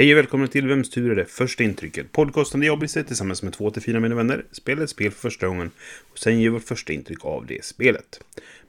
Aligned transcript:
Hej 0.00 0.12
och 0.12 0.18
välkomna 0.18 0.46
till 0.46 0.66
Vems 0.66 0.90
tur 0.90 1.10
är 1.10 1.14
det 1.14 1.24
första 1.24 1.64
intrycket? 1.64 2.12
Podcasten 2.12 2.60
där 2.60 2.66
jag 2.66 2.78
blir 2.78 3.02
tillsammans 3.02 3.42
med 3.42 3.52
två 3.52 3.70
till 3.70 3.82
fyra 3.82 4.00
mina 4.00 4.14
vänner 4.14 4.44
spelar 4.52 4.84
ett 4.84 4.90
spel 4.90 5.10
för 5.10 5.20
första 5.20 5.46
gången 5.46 5.70
och 6.10 6.18
sen 6.18 6.40
ger 6.40 6.50
vårt 6.50 6.62
första 6.62 6.92
intryck 6.92 7.24
av 7.24 7.46
det 7.46 7.64
spelet. 7.64 8.20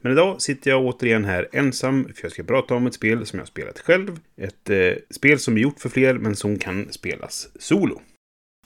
Men 0.02 0.12
idag 0.12 0.42
sitter 0.42 0.72
jag 0.72 0.86
återigen 0.86 1.26
här 1.26 1.48
ensam 1.52 2.04
för 2.04 2.24
jag 2.24 2.32
ska 2.32 2.44
prata 2.44 2.76
om 2.76 2.88
ett 2.88 2.94
spel 2.94 3.26
som 3.26 3.40
jag 3.40 3.42
har 3.42 3.48
spelat 3.48 3.80
själv. 3.80 4.20
Ett 4.38 4.70
eh, 4.70 4.94
spel 5.10 5.40
som 5.40 5.58
är 5.58 5.62
gjort 5.62 5.80
för 5.80 5.90
fler 5.90 6.14
men 6.14 6.36
som 6.36 6.60
kan 6.60 6.92
spelas 6.92 7.50
solo. 7.60 8.02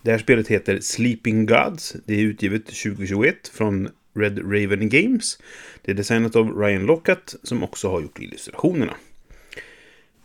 Det 0.02 0.12
här 0.12 0.20
spelet 0.20 0.48
heter 0.48 0.80
Sleeping 0.80 1.46
Gods. 1.46 1.96
Det 2.06 2.14
är 2.14 2.24
utgivet 2.24 2.66
2021 2.66 3.48
från 3.48 3.90
Red 4.16 4.40
Raven 4.40 4.90
Games. 4.90 5.40
Det 5.82 5.92
är 5.92 5.96
designat 5.96 6.36
av 6.36 6.62
Ryan 6.62 6.86
Lockhart 6.86 7.34
som 7.44 7.64
också 7.64 7.90
har 7.90 8.02
gjort 8.02 8.20
illustrationerna. 8.20 8.96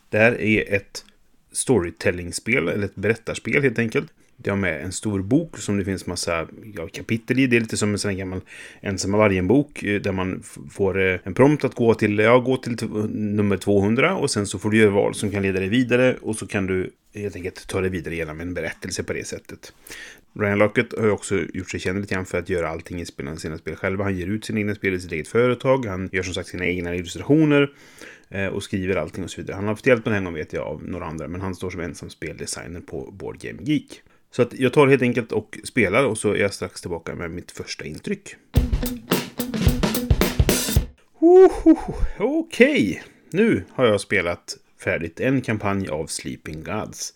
Det 0.08 0.18
här 0.18 0.40
är 0.40 0.74
ett 0.74 1.04
storytelling-spel, 1.52 2.68
eller 2.68 2.84
ett 2.84 2.94
berättarspel 2.94 3.62
helt 3.62 3.78
enkelt. 3.78 4.12
Det 4.42 4.50
har 4.50 4.56
med 4.56 4.84
en 4.84 4.92
stor 4.92 5.22
bok 5.22 5.58
som 5.58 5.78
det 5.78 5.84
finns 5.84 6.06
massa 6.06 6.46
ja, 6.74 6.88
kapitel 6.92 7.38
i. 7.38 7.46
Det 7.46 7.56
är 7.56 7.60
lite 7.60 7.76
som 7.76 7.92
en 7.92 7.98
sån 7.98 8.10
här 8.10 8.18
gammal 8.18 8.40
ensamma 8.80 9.18
vargen-bok 9.18 9.82
eh, 9.82 10.00
där 10.00 10.12
man 10.12 10.42
får 10.70 10.98
eh, 10.98 11.18
en 11.24 11.34
prompt 11.34 11.64
att 11.64 11.74
gå 11.74 11.94
till, 11.94 12.18
ja, 12.18 12.38
gå 12.38 12.56
till 12.56 12.88
nummer 13.10 13.56
200 13.56 14.14
och 14.14 14.30
sen 14.30 14.46
så 14.46 14.58
får 14.58 14.70
du 14.70 14.78
göra 14.78 14.90
val 14.90 15.14
som 15.14 15.30
kan 15.30 15.42
leda 15.42 15.60
dig 15.60 15.68
vidare 15.68 16.16
och 16.22 16.36
så 16.36 16.46
kan 16.46 16.66
du 16.66 16.90
helt 17.14 17.36
enkelt 17.36 17.66
ta 17.66 17.80
dig 17.80 17.90
vidare 17.90 18.14
genom 18.14 18.40
en 18.40 18.54
berättelse 18.54 19.02
på 19.02 19.12
det 19.12 19.26
sättet. 19.26 19.72
Ryan 20.38 20.58
Lockett 20.58 20.98
har 20.98 21.04
ju 21.04 21.10
också 21.10 21.38
gjort 21.54 21.70
sig 21.70 21.80
känd 21.80 22.00
lite 22.00 22.14
grann 22.14 22.26
för 22.26 22.38
att 22.38 22.48
göra 22.48 22.68
allting 22.68 23.00
i 23.00 23.06
sina 23.38 23.58
spel 23.58 23.76
själva. 23.76 24.04
Han 24.04 24.16
ger 24.16 24.26
ut 24.26 24.44
sina 24.44 24.60
egna 24.60 24.74
spel 24.74 24.94
i 24.94 25.00
sitt 25.00 25.12
eget 25.12 25.28
företag. 25.28 25.86
Han 25.86 26.08
gör 26.12 26.22
som 26.22 26.34
sagt 26.34 26.48
sina 26.48 26.66
egna 26.66 26.94
illustrationer. 26.94 27.70
Eh, 28.30 28.46
och 28.46 28.62
skriver 28.62 28.96
allting 28.96 29.24
och 29.24 29.30
så 29.30 29.40
vidare. 29.40 29.54
Han 29.54 29.64
har 29.64 29.72
haft 29.72 29.86
hjälp 29.86 30.04
med 30.04 30.14
den 30.14 30.22
här 30.22 30.30
gången 30.30 30.38
vet 30.38 30.52
jag 30.52 30.66
av 30.66 30.88
några 30.88 31.06
andra, 31.06 31.28
men 31.28 31.40
han 31.40 31.54
står 31.54 31.70
som 31.70 31.80
ensam 31.80 32.10
speldesigner 32.10 32.80
på 32.80 33.10
Board 33.10 33.38
Game 33.40 33.62
Geek. 33.62 34.02
Så 34.30 34.42
att 34.42 34.54
jag 34.54 34.72
tar 34.72 34.86
helt 34.88 35.02
enkelt 35.02 35.32
och 35.32 35.58
spelar 35.64 36.04
och 36.04 36.18
så 36.18 36.32
är 36.32 36.36
jag 36.36 36.54
strax 36.54 36.80
tillbaka 36.80 37.14
med 37.14 37.30
mitt 37.30 37.50
första 37.50 37.84
intryck. 37.84 38.36
Okej, 41.18 41.78
okay. 42.18 42.98
nu 43.30 43.64
har 43.70 43.86
jag 43.86 44.00
spelat 44.00 44.56
färdigt 44.84 45.20
en 45.20 45.40
kampanj 45.40 45.88
av 45.88 46.06
Sleeping 46.06 46.62
Gods. 46.62 47.14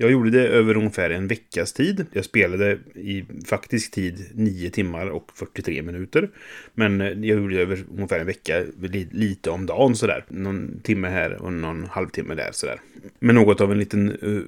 Jag 0.00 0.10
gjorde 0.10 0.30
det 0.30 0.48
över 0.48 0.76
ungefär 0.76 1.10
en 1.10 1.28
veckas 1.28 1.72
tid. 1.72 2.06
Jag 2.12 2.24
spelade 2.24 2.78
i 2.94 3.24
faktisk 3.46 3.90
tid 3.90 4.26
9 4.34 4.70
timmar 4.70 5.06
och 5.06 5.30
43 5.34 5.82
minuter. 5.82 6.30
Men 6.74 7.00
jag 7.00 7.24
gjorde 7.24 7.54
det 7.54 7.62
över 7.62 7.84
ungefär 7.94 8.20
en 8.20 8.26
vecka, 8.26 8.64
lite 9.10 9.50
om 9.50 9.66
dagen 9.66 9.96
sådär. 9.96 10.24
Någon 10.28 10.80
timme 10.82 11.08
här 11.08 11.42
och 11.42 11.52
någon 11.52 11.84
halvtimme 11.84 12.34
där 12.34 12.48
sådär. 12.52 12.80
Med 13.18 13.34
något 13.34 13.60
av 13.60 13.72
en 13.72 13.78
liten 13.78 14.10
eh, 14.10 14.42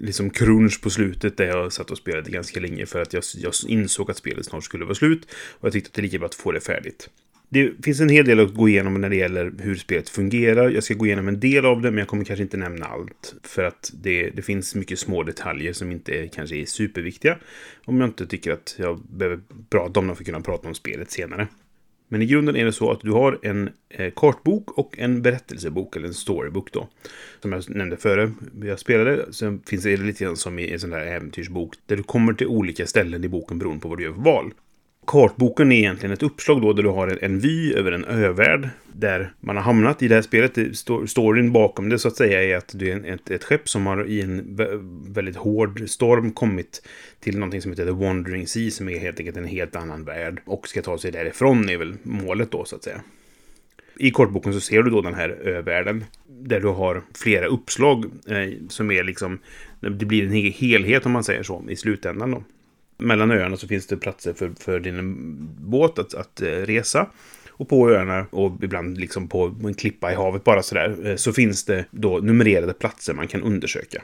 liksom 0.00 0.30
crunch 0.30 0.82
på 0.82 0.90
slutet 0.90 1.36
där 1.36 1.46
jag 1.46 1.72
satt 1.72 1.90
och 1.90 1.98
spelade 1.98 2.30
ganska 2.30 2.60
länge 2.60 2.86
för 2.86 3.02
att 3.02 3.12
jag, 3.12 3.22
jag 3.36 3.52
insåg 3.68 4.10
att 4.10 4.16
spelet 4.16 4.46
snart 4.46 4.64
skulle 4.64 4.84
vara 4.84 4.94
slut. 4.94 5.28
Och 5.32 5.66
jag 5.66 5.72
tyckte 5.72 5.88
att 5.88 5.94
det 5.94 6.00
är 6.00 6.02
lika 6.02 6.18
bra 6.18 6.26
att 6.26 6.34
få 6.34 6.52
det 6.52 6.60
färdigt. 6.60 7.10
Det 7.48 7.84
finns 7.84 8.00
en 8.00 8.08
hel 8.08 8.26
del 8.26 8.40
att 8.40 8.54
gå 8.54 8.68
igenom 8.68 9.00
när 9.00 9.10
det 9.10 9.16
gäller 9.16 9.52
hur 9.58 9.76
spelet 9.76 10.08
fungerar. 10.08 10.70
Jag 10.70 10.84
ska 10.84 10.94
gå 10.94 11.06
igenom 11.06 11.28
en 11.28 11.40
del 11.40 11.66
av 11.66 11.82
det, 11.82 11.90
men 11.90 11.98
jag 11.98 12.08
kommer 12.08 12.24
kanske 12.24 12.42
inte 12.42 12.56
nämna 12.56 12.86
allt. 12.86 13.34
För 13.42 13.64
att 13.64 13.92
det, 13.94 14.30
det 14.30 14.42
finns 14.42 14.74
mycket 14.74 14.98
små 14.98 15.22
detaljer 15.22 15.72
som 15.72 15.92
inte 15.92 16.28
kanske 16.28 16.56
är 16.56 16.64
superviktiga. 16.64 17.38
Om 17.84 18.00
jag 18.00 18.08
inte 18.08 18.26
tycker 18.26 18.52
att 18.52 18.74
jag 18.78 19.00
behöver 19.00 19.40
prata 19.70 20.00
om 20.00 20.06
dem 20.06 20.16
för 20.16 20.22
att 20.22 20.26
kunna 20.26 20.40
prata 20.40 20.68
om 20.68 20.74
spelet 20.74 21.10
senare. 21.10 21.48
Men 22.08 22.22
i 22.22 22.26
grunden 22.26 22.56
är 22.56 22.64
det 22.64 22.72
så 22.72 22.90
att 22.90 23.00
du 23.00 23.10
har 23.10 23.38
en 23.42 23.70
eh, 23.88 24.12
kartbok 24.16 24.78
och 24.78 24.98
en 24.98 25.22
berättelsebok, 25.22 25.96
eller 25.96 26.08
en 26.08 26.14
storybook 26.14 26.72
då. 26.72 26.88
Som 27.42 27.52
jag 27.52 27.70
nämnde 27.70 27.96
före 27.96 28.32
jag 28.62 28.78
spelade, 28.78 29.32
så 29.32 29.58
finns 29.66 29.82
det 29.84 29.96
lite 29.96 30.24
grann 30.24 30.36
som 30.36 30.58
i 30.58 30.72
en 30.72 30.80
sån 30.80 30.90
där 30.90 31.06
äventyrsbok. 31.06 31.74
Där 31.86 31.96
du 31.96 32.02
kommer 32.02 32.32
till 32.32 32.46
olika 32.46 32.86
ställen 32.86 33.24
i 33.24 33.28
boken 33.28 33.58
beroende 33.58 33.80
på 33.80 33.88
vad 33.88 33.98
du 33.98 34.04
gör 34.04 34.12
för 34.12 34.22
val. 34.22 34.52
Kartboken 35.06 35.72
är 35.72 35.76
egentligen 35.76 36.12
ett 36.12 36.22
uppslag 36.22 36.62
då 36.62 36.72
där 36.72 36.82
du 36.82 36.88
har 36.88 37.08
en, 37.08 37.18
en 37.20 37.38
vy 37.40 37.74
över 37.74 37.92
en 37.92 38.04
övärld 38.04 38.68
där 38.92 39.32
man 39.40 39.56
har 39.56 39.62
hamnat 39.62 40.02
i 40.02 40.08
det 40.08 40.14
här 40.14 40.22
spelet. 40.22 40.76
storyn 41.08 41.52
bakom 41.52 41.88
det 41.88 41.98
så 41.98 42.08
att 42.08 42.16
säga 42.16 42.42
är 42.42 42.56
att 42.56 42.70
det 42.74 42.90
är 42.90 43.14
ett, 43.14 43.30
ett 43.30 43.44
skepp 43.44 43.68
som 43.68 43.86
har 43.86 44.06
i 44.06 44.20
en 44.20 44.56
väldigt 45.08 45.36
hård 45.36 45.82
storm 45.86 46.32
kommit 46.32 46.86
till 47.20 47.38
någonting 47.38 47.62
som 47.62 47.72
heter 47.72 47.84
The 47.84 47.90
Wandering 47.90 48.46
Sea 48.46 48.70
som 48.70 48.88
är 48.88 48.98
helt 48.98 49.18
enkelt 49.18 49.36
en 49.36 49.44
helt 49.44 49.76
annan 49.76 50.04
värld 50.04 50.40
och 50.44 50.68
ska 50.68 50.82
ta 50.82 50.98
sig 50.98 51.12
därifrån 51.12 51.68
är 51.68 51.76
väl 51.76 51.94
målet 52.02 52.50
då 52.50 52.64
så 52.64 52.76
att 52.76 52.84
säga. 52.84 53.00
I 53.98 54.10
kortboken 54.10 54.52
så 54.52 54.60
ser 54.60 54.82
du 54.82 54.90
då 54.90 55.02
den 55.02 55.14
här 55.14 55.28
övärlden 55.28 56.04
där 56.28 56.60
du 56.60 56.68
har 56.68 57.02
flera 57.14 57.46
uppslag 57.46 58.04
eh, 58.04 58.52
som 58.68 58.90
är 58.90 59.04
liksom 59.04 59.38
det 59.80 60.04
blir 60.04 60.24
en 60.24 60.52
helhet 60.52 61.06
om 61.06 61.12
man 61.12 61.24
säger 61.24 61.42
så 61.42 61.64
i 61.68 61.76
slutändan 61.76 62.30
då 62.30 62.42
mellan 62.98 63.30
öarna 63.30 63.56
så 63.56 63.68
finns 63.68 63.86
det 63.86 63.96
platser 63.96 64.34
för, 64.34 64.52
för 64.60 64.80
din 64.80 65.36
båt 65.58 65.98
att, 65.98 66.14
att 66.14 66.42
eh, 66.42 66.46
resa. 66.46 67.06
Och 67.58 67.68
på 67.68 67.90
öarna 67.90 68.26
och 68.30 68.52
ibland 68.62 68.98
liksom 68.98 69.28
på 69.28 69.54
en 69.64 69.74
klippa 69.74 70.12
i 70.12 70.14
havet 70.14 70.44
bara 70.44 70.62
sådär 70.62 71.06
eh, 71.06 71.16
så 71.16 71.32
finns 71.32 71.64
det 71.64 71.84
då 71.90 72.18
numrerade 72.18 72.72
platser 72.72 73.14
man 73.14 73.28
kan 73.28 73.42
undersöka. 73.42 74.02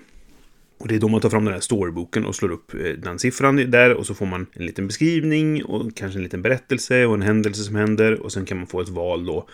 Och 0.79 0.89
det 0.89 0.95
är 0.95 0.99
då 0.99 1.09
man 1.09 1.21
tar 1.21 1.31
fram 1.31 1.45
den 1.45 1.55
här 1.55 1.61
storyboken 1.61 2.27
och 2.27 2.35
slår 2.35 2.53
upp 2.53 2.75
eh, 2.75 2.81
den 2.81 3.19
siffran 3.19 3.71
där 3.71 3.95
och 3.95 4.07
så 4.07 4.15
får 4.15 4.27
man 4.27 4.47
en 4.53 4.67
liten 4.67 4.87
beskrivning 4.87 5.65
och 5.65 5.95
kanske 5.95 6.19
en 6.19 6.23
liten 6.23 6.43
berättelse 6.43 7.07
och 7.07 7.15
en 7.15 7.23
händelse 7.23 7.63
som 7.63 7.77
händer 7.77 8.23
och 8.23 8.33
sen 8.33 8.47
kan 8.47 8.57
man 8.59 8.67
få 8.67 8.81
ett 8.81 8.89
val 8.89 9.27
då 9.27 9.49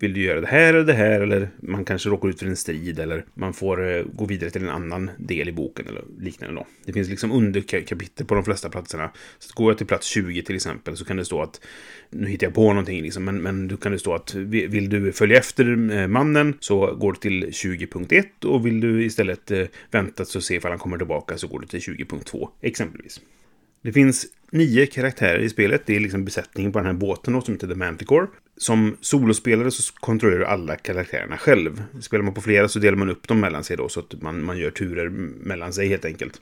vill 0.00 0.14
du 0.14 0.22
göra 0.22 0.40
det 0.40 0.46
här 0.46 0.74
eller 0.74 0.84
det 0.84 0.92
här? 0.92 1.20
Eller 1.20 1.48
man 1.60 1.84
kanske 1.84 2.08
råkar 2.08 2.28
ut 2.28 2.38
för 2.38 2.46
en 2.46 2.56
strid 2.56 2.98
eller 2.98 3.24
man 3.34 3.54
får 3.54 3.90
eh, 3.90 4.04
gå 4.12 4.24
vidare 4.24 4.50
till 4.50 4.62
en 4.62 4.68
annan 4.68 5.10
del 5.18 5.48
i 5.48 5.52
boken 5.52 5.86
eller 5.88 6.02
liknande. 6.18 6.54
Då. 6.54 6.66
Det 6.84 6.92
finns 6.92 7.08
liksom 7.08 7.32
underkapitel 7.32 8.26
på 8.26 8.34
de 8.34 8.44
flesta 8.44 8.68
platserna. 8.68 9.10
Så 9.38 9.52
går 9.54 9.70
jag 9.70 9.78
till 9.78 9.86
plats 9.86 10.06
20 10.06 10.42
till 10.42 10.56
exempel 10.56 10.96
så 10.96 11.04
kan 11.04 11.16
det 11.16 11.24
stå 11.24 11.42
att, 11.42 11.60
nu 12.10 12.28
hittar 12.28 12.46
jag 12.46 12.54
på 12.54 12.68
någonting 12.68 13.02
liksom, 13.02 13.24
men, 13.24 13.42
men 13.42 13.68
då 13.68 13.76
kan 13.76 13.92
det 13.92 13.98
stå 13.98 14.14
att 14.14 14.34
vill 14.34 14.88
du 14.88 15.12
följa 15.12 15.38
efter 15.38 15.92
eh, 15.92 16.06
mannen 16.06 16.54
så 16.60 16.94
går 16.94 17.12
du 17.12 17.18
till 17.18 17.44
20.1 17.44 18.44
och 18.44 18.66
vill 18.66 18.80
du 18.80 19.04
istället 19.04 19.50
eh, 19.50 19.64
vänta 19.90 20.24
så 20.24 20.40
se 20.40 20.54
ifall 20.54 20.70
han 20.70 20.78
kommer 20.78 20.98
tillbaka 20.98 21.38
så 21.38 21.46
går 21.46 21.60
du 21.60 21.66
till 21.66 21.80
20.2 21.80 22.48
exempelvis. 22.60 23.20
Det 23.82 23.92
finns 23.92 24.26
nio 24.50 24.86
karaktärer 24.86 25.38
i 25.38 25.48
spelet. 25.48 25.82
Det 25.86 25.96
är 25.96 26.00
liksom 26.00 26.24
besättningen 26.24 26.72
på 26.72 26.78
den 26.78 26.86
här 26.86 26.92
båten 26.92 27.34
då, 27.34 27.40
som 27.40 27.54
heter 27.54 27.68
The 27.68 27.74
Manticore. 27.74 28.26
Som 28.56 28.96
solospelare 29.00 29.70
så 29.70 29.92
kontrollerar 29.94 30.38
du 30.38 30.46
alla 30.46 30.76
karaktärerna 30.76 31.38
själv. 31.38 31.82
Spelar 32.00 32.24
man 32.24 32.34
på 32.34 32.40
flera 32.40 32.68
så 32.68 32.78
delar 32.78 32.96
man 32.96 33.10
upp 33.10 33.28
dem 33.28 33.40
mellan 33.40 33.64
sig 33.64 33.76
då 33.76 33.88
så 33.88 34.00
att 34.00 34.22
man, 34.22 34.44
man 34.44 34.58
gör 34.58 34.70
turer 34.70 35.08
mellan 35.08 35.72
sig 35.72 35.88
helt 35.88 36.04
enkelt. 36.04 36.40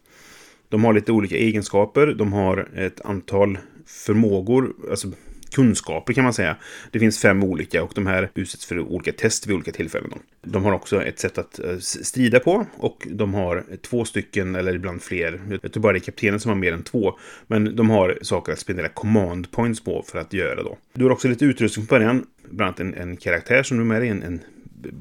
De 0.68 0.84
har 0.84 0.92
lite 0.92 1.12
olika 1.12 1.36
egenskaper. 1.36 2.06
De 2.06 2.32
har 2.32 2.68
ett 2.76 3.00
antal 3.00 3.58
förmågor, 3.86 4.74
alltså 4.90 5.08
kunskaper 5.50 6.12
kan 6.12 6.24
man 6.24 6.34
säga. 6.34 6.56
Det 6.90 6.98
finns 6.98 7.20
fem 7.20 7.44
olika 7.44 7.82
och 7.82 7.92
de 7.94 8.06
här 8.06 8.30
utsätts 8.34 8.66
för 8.66 8.78
olika 8.78 9.12
test 9.12 9.46
vid 9.46 9.54
olika 9.54 9.72
tillfällen. 9.72 10.10
De 10.42 10.64
har 10.64 10.72
också 10.72 11.02
ett 11.02 11.18
sätt 11.18 11.38
att 11.38 11.58
eh, 11.58 11.78
strida 11.78 12.40
på 12.40 12.66
och 12.76 13.06
de 13.10 13.34
har 13.34 13.64
två 13.82 14.04
stycken 14.04 14.54
eller 14.54 14.74
ibland 14.74 15.02
fler. 15.02 15.40
Jag 15.62 15.72
tror 15.72 15.82
bara 15.82 15.92
det 15.92 15.98
är 15.98 16.00
kaptenen 16.00 16.40
som 16.40 16.48
har 16.48 16.56
mer 16.56 16.72
än 16.72 16.82
två. 16.82 17.18
Men 17.46 17.76
de 17.76 17.90
har 17.90 18.18
saker 18.22 18.52
att 18.52 18.58
spendera 18.58 18.88
command 18.88 19.50
points 19.50 19.84
på 19.84 20.02
för 20.02 20.18
att 20.18 20.32
göra 20.32 20.62
då. 20.62 20.78
Du 20.92 21.04
har 21.04 21.10
också 21.10 21.28
lite 21.28 21.44
utrustning 21.44 21.86
på 21.86 21.94
början. 21.94 22.26
Bland 22.50 22.68
annat 22.68 22.80
en, 22.80 22.94
en 22.94 23.16
karaktär 23.16 23.62
som 23.62 23.76
du 23.76 23.82
är 23.82 23.86
med 23.86 24.02
dig, 24.02 24.08
en, 24.08 24.22
en 24.22 24.40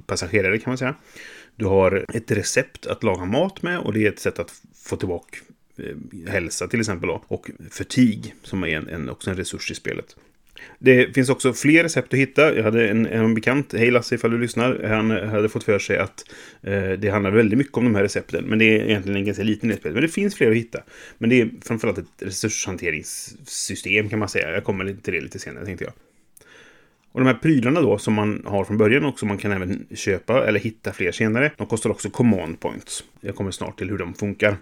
passagerare 0.05 0.57
kan 0.57 0.71
man 0.71 0.77
säga. 0.77 0.95
Du 1.55 1.65
har 1.65 2.05
ett 2.13 2.31
recept 2.31 2.85
att 2.85 3.03
laga 3.03 3.25
mat 3.25 3.61
med 3.61 3.79
och 3.79 3.93
det 3.93 4.05
är 4.05 4.09
ett 4.09 4.19
sätt 4.19 4.39
att 4.39 4.61
få 4.83 4.95
tillbaka 4.95 5.37
eh, 5.77 6.31
hälsa 6.31 6.67
till 6.67 6.79
exempel 6.79 7.07
då. 7.07 7.23
Och 7.27 7.51
förtig 7.69 8.35
som 8.43 8.63
är 8.63 8.67
en, 8.67 8.87
en, 8.87 9.09
också 9.09 9.29
en 9.29 9.37
resurs 9.37 9.71
i 9.71 9.75
spelet. 9.75 10.15
Det 10.79 11.13
finns 11.15 11.29
också 11.29 11.53
fler 11.53 11.83
recept 11.83 12.13
att 12.13 12.19
hitta. 12.19 12.55
Jag 12.55 12.63
hade 12.63 12.89
en, 12.89 13.05
en 13.05 13.33
bekant, 13.33 13.73
hej 13.73 13.91
Lasse 13.91 14.15
ifall 14.15 14.31
du 14.31 14.37
lyssnar, 14.37 14.83
han 14.83 15.11
eh, 15.11 15.29
hade 15.29 15.49
fått 15.49 15.63
för 15.63 15.79
sig 15.79 15.97
att 15.97 16.25
eh, 16.61 16.91
det 16.91 17.09
handlar 17.09 17.31
väldigt 17.31 17.57
mycket 17.57 17.77
om 17.77 17.83
de 17.83 17.95
här 17.95 18.03
recepten. 18.03 18.45
Men 18.45 18.59
det 18.59 18.65
är 18.65 18.85
egentligen 18.85 19.17
en 19.17 19.25
ganska 19.25 19.43
liten 19.43 19.69
del 19.69 19.79
Men 19.83 20.01
det 20.01 20.07
finns 20.07 20.35
fler 20.35 20.51
att 20.51 20.57
hitta. 20.57 20.79
Men 21.17 21.29
det 21.29 21.41
är 21.41 21.49
framförallt 21.65 21.97
ett 21.97 22.05
resurshanteringssystem 22.19 24.09
kan 24.09 24.19
man 24.19 24.29
säga. 24.29 24.51
Jag 24.51 24.63
kommer 24.63 24.85
till 24.85 25.13
det 25.13 25.21
lite 25.21 25.39
senare 25.39 25.65
tänkte 25.65 25.85
jag. 25.85 25.93
Och 27.11 27.19
de 27.19 27.27
här 27.27 27.33
prylarna 27.33 27.81
då 27.81 27.97
som 27.97 28.13
man 28.13 28.43
har 28.45 28.65
från 28.65 28.77
början 28.77 29.05
och 29.05 29.19
som 29.19 29.27
man 29.27 29.37
kan 29.37 29.51
även 29.51 29.85
köpa 29.95 30.47
eller 30.47 30.59
hitta 30.59 30.93
fler 30.93 31.11
senare. 31.11 31.51
De 31.57 31.67
kostar 31.67 31.89
också 31.89 32.09
command 32.09 32.59
points. 32.59 33.03
Jag 33.21 33.35
kommer 33.35 33.51
snart 33.51 33.77
till 33.77 33.89
hur 33.89 33.97
de 33.97 34.13
funkar. 34.13 34.57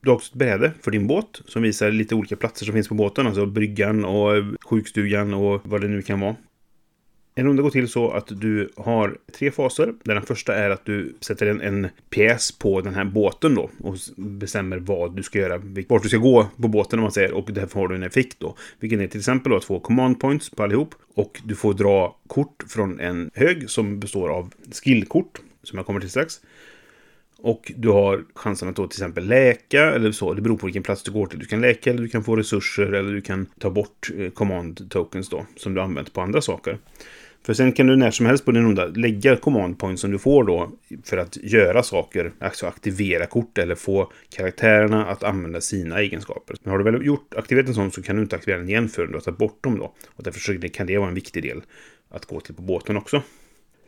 Du 0.00 0.10
har 0.10 0.16
också 0.16 0.32
ett 0.32 0.38
bräde 0.38 0.72
för 0.82 0.90
din 0.90 1.06
båt 1.06 1.42
som 1.46 1.62
visar 1.62 1.90
lite 1.90 2.14
olika 2.14 2.36
platser 2.36 2.64
som 2.64 2.74
finns 2.74 2.88
på 2.88 2.94
båten. 2.94 3.26
Alltså 3.26 3.46
bryggan 3.46 4.04
och 4.04 4.44
sjukstugan 4.64 5.34
och 5.34 5.60
vad 5.64 5.80
det 5.80 5.88
nu 5.88 6.02
kan 6.02 6.20
vara. 6.20 6.36
En 7.38 7.46
runda 7.46 7.62
går 7.62 7.70
till 7.70 7.88
så 7.88 8.10
att 8.10 8.40
du 8.40 8.70
har 8.76 9.18
tre 9.38 9.50
faser. 9.50 9.94
Där 10.04 10.14
den 10.14 10.22
första 10.22 10.54
är 10.54 10.70
att 10.70 10.84
du 10.84 11.16
sätter 11.20 11.46
en, 11.46 11.60
en 11.60 11.88
pjäs 12.10 12.58
på 12.58 12.80
den 12.80 12.94
här 12.94 13.04
båten 13.04 13.54
då. 13.54 13.70
Och 13.80 13.96
bestämmer 14.16 14.78
vad 14.78 15.16
du 15.16 15.22
ska 15.22 15.38
göra. 15.38 15.62
Vart 15.88 16.02
du 16.02 16.08
ska 16.08 16.18
gå 16.18 16.46
på 16.56 16.68
båten 16.68 16.98
om 16.98 17.02
man 17.02 17.12
säger. 17.12 17.32
Och 17.32 17.52
därför 17.52 17.80
har 17.80 17.88
du 17.88 17.94
en 17.94 18.02
effekt 18.02 18.36
då. 18.40 18.56
Vilken 18.80 19.00
är 19.00 19.06
till 19.06 19.20
exempel 19.20 19.52
då 19.52 19.60
två 19.60 19.80
command 19.80 20.20
points 20.20 20.50
på 20.50 20.62
allihop. 20.62 20.94
Och 21.14 21.40
du 21.44 21.54
får 21.54 21.74
dra 21.74 22.16
kort 22.26 22.64
från 22.68 23.00
en 23.00 23.30
hög 23.34 23.70
som 23.70 24.00
består 24.00 24.28
av 24.28 24.52
skillkort. 24.84 25.40
Som 25.62 25.76
jag 25.76 25.86
kommer 25.86 26.00
till 26.00 26.10
strax. 26.10 26.40
Och 27.42 27.72
du 27.76 27.88
har 27.88 28.24
chansen 28.34 28.68
att 28.68 28.76
då 28.76 28.86
till 28.86 28.96
exempel 28.96 29.26
läka 29.26 29.82
eller 29.82 30.12
så. 30.12 30.34
Det 30.34 30.42
beror 30.42 30.56
på 30.56 30.66
vilken 30.66 30.82
plats 30.82 31.02
du 31.02 31.10
går 31.10 31.26
till. 31.26 31.38
Du 31.38 31.46
kan 31.46 31.60
läka 31.60 31.90
eller 31.90 32.02
du 32.02 32.08
kan 32.08 32.24
få 32.24 32.36
resurser 32.36 32.92
eller 32.92 33.12
du 33.12 33.20
kan 33.20 33.46
ta 33.58 33.70
bort 33.70 34.10
eh, 34.18 34.30
command 34.30 34.90
tokens 34.90 35.28
då. 35.28 35.46
Som 35.56 35.74
du 35.74 35.80
använt 35.80 36.12
på 36.12 36.20
andra 36.20 36.40
saker. 36.40 36.78
För 37.46 37.54
sen 37.54 37.72
kan 37.72 37.86
du 37.86 37.96
när 37.96 38.10
som 38.10 38.26
helst 38.26 38.44
på 38.44 38.52
din 38.52 38.62
runda 38.62 38.86
lägga 38.86 39.36
command 39.36 39.78
points 39.78 40.02
som 40.02 40.10
du 40.10 40.18
får 40.18 40.44
då 40.44 40.70
för 41.04 41.16
att 41.16 41.36
göra 41.36 41.82
saker, 41.82 42.32
alltså 42.38 42.66
aktivera 42.66 43.26
kort 43.26 43.58
eller 43.58 43.74
få 43.74 44.12
karaktärerna 44.30 45.06
att 45.06 45.22
använda 45.22 45.60
sina 45.60 46.00
egenskaper. 46.00 46.56
Men 46.62 46.70
har 46.70 46.78
du 46.78 46.84
väl 46.84 47.06
gjort 47.06 47.34
aktiverat 47.36 47.68
en 47.68 47.74
sån 47.74 47.90
så 47.90 48.02
kan 48.02 48.16
du 48.16 48.22
inte 48.22 48.36
aktivera 48.36 48.58
den 48.58 48.68
igen 48.68 48.88
förrän 48.88 49.08
du 49.08 49.14
har 49.14 49.20
tagit 49.20 49.38
bort 49.38 49.64
dem 49.64 49.78
då. 49.78 49.94
Och 50.08 50.22
därför 50.22 50.68
kan 50.68 50.86
det 50.86 50.98
vara 50.98 51.08
en 51.08 51.14
viktig 51.14 51.42
del 51.42 51.62
att 52.10 52.26
gå 52.26 52.40
till 52.40 52.54
på 52.54 52.62
båten 52.62 52.96
också. 52.96 53.22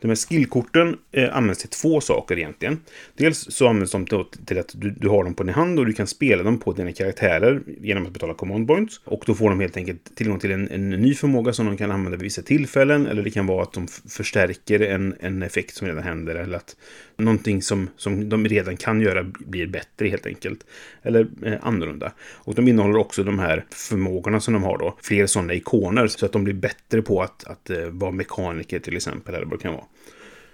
De 0.01 0.07
här 0.07 0.15
skillkorten 0.15 0.97
eh, 1.11 1.37
används 1.37 1.59
till 1.59 1.69
två 1.69 2.01
saker 2.01 2.37
egentligen. 2.37 2.79
Dels 3.17 3.47
så 3.49 3.67
används 3.67 3.91
de 3.91 4.05
till, 4.05 4.23
till 4.45 4.59
att 4.59 4.71
du, 4.73 4.89
du, 4.89 5.09
har 5.09 5.23
dem 5.23 5.33
på 5.33 5.43
din 5.43 5.53
hand 5.53 5.79
och 5.79 5.85
du 5.85 5.93
kan 5.93 6.07
spela 6.07 6.43
dem 6.43 6.59
på 6.59 6.73
dina 6.73 6.91
karaktärer 6.91 7.61
genom 7.81 8.05
att 8.05 8.13
betala 8.13 8.33
command 8.33 8.67
points. 8.67 9.01
Och 9.05 9.23
då 9.25 9.33
får 9.35 9.49
de 9.49 9.59
helt 9.59 9.77
enkelt 9.77 10.15
tillgång 10.15 10.39
till 10.39 10.51
en, 10.51 10.69
en 10.71 10.89
ny 10.89 11.13
förmåga 11.13 11.53
som 11.53 11.65
de 11.65 11.77
kan 11.77 11.91
använda 11.91 12.17
vid 12.17 12.23
vissa 12.23 12.41
tillfällen. 12.41 13.07
Eller 13.07 13.23
det 13.23 13.31
kan 13.31 13.47
vara 13.47 13.63
att 13.63 13.73
de 13.73 13.87
förstärker 14.09 14.79
en, 14.79 15.15
en 15.19 15.43
effekt 15.43 15.75
som 15.75 15.87
redan 15.87 16.03
händer. 16.03 16.35
Eller 16.35 16.57
att 16.57 16.75
någonting 17.17 17.61
som, 17.61 17.89
som 17.97 18.29
de 18.29 18.47
redan 18.47 18.77
kan 18.77 19.01
göra 19.01 19.23
blir 19.23 19.67
bättre 19.67 20.07
helt 20.07 20.25
enkelt. 20.25 20.65
Eller 21.03 21.27
eh, 21.45 21.53
annorlunda. 21.61 22.11
Och 22.33 22.55
de 22.55 22.67
innehåller 22.67 22.97
också 22.97 23.23
de 23.23 23.39
här 23.39 23.65
förmågorna 23.69 24.39
som 24.39 24.53
de 24.53 24.63
har 24.63 24.77
då. 24.77 24.97
Fler 25.01 25.25
sådana 25.25 25.53
ikoner 25.53 26.07
så 26.07 26.25
att 26.25 26.31
de 26.31 26.43
blir 26.43 26.53
bättre 26.53 27.01
på 27.01 27.21
att, 27.21 27.43
att 27.43 27.69
uh, 27.69 27.87
vara 27.87 28.11
mekaniker 28.11 28.79
till 28.79 28.95
exempel. 28.95 29.35
Eller 29.35 29.45
vad 29.45 29.59
det 29.59 29.63
kan 29.63 29.73
vara. 29.73 29.85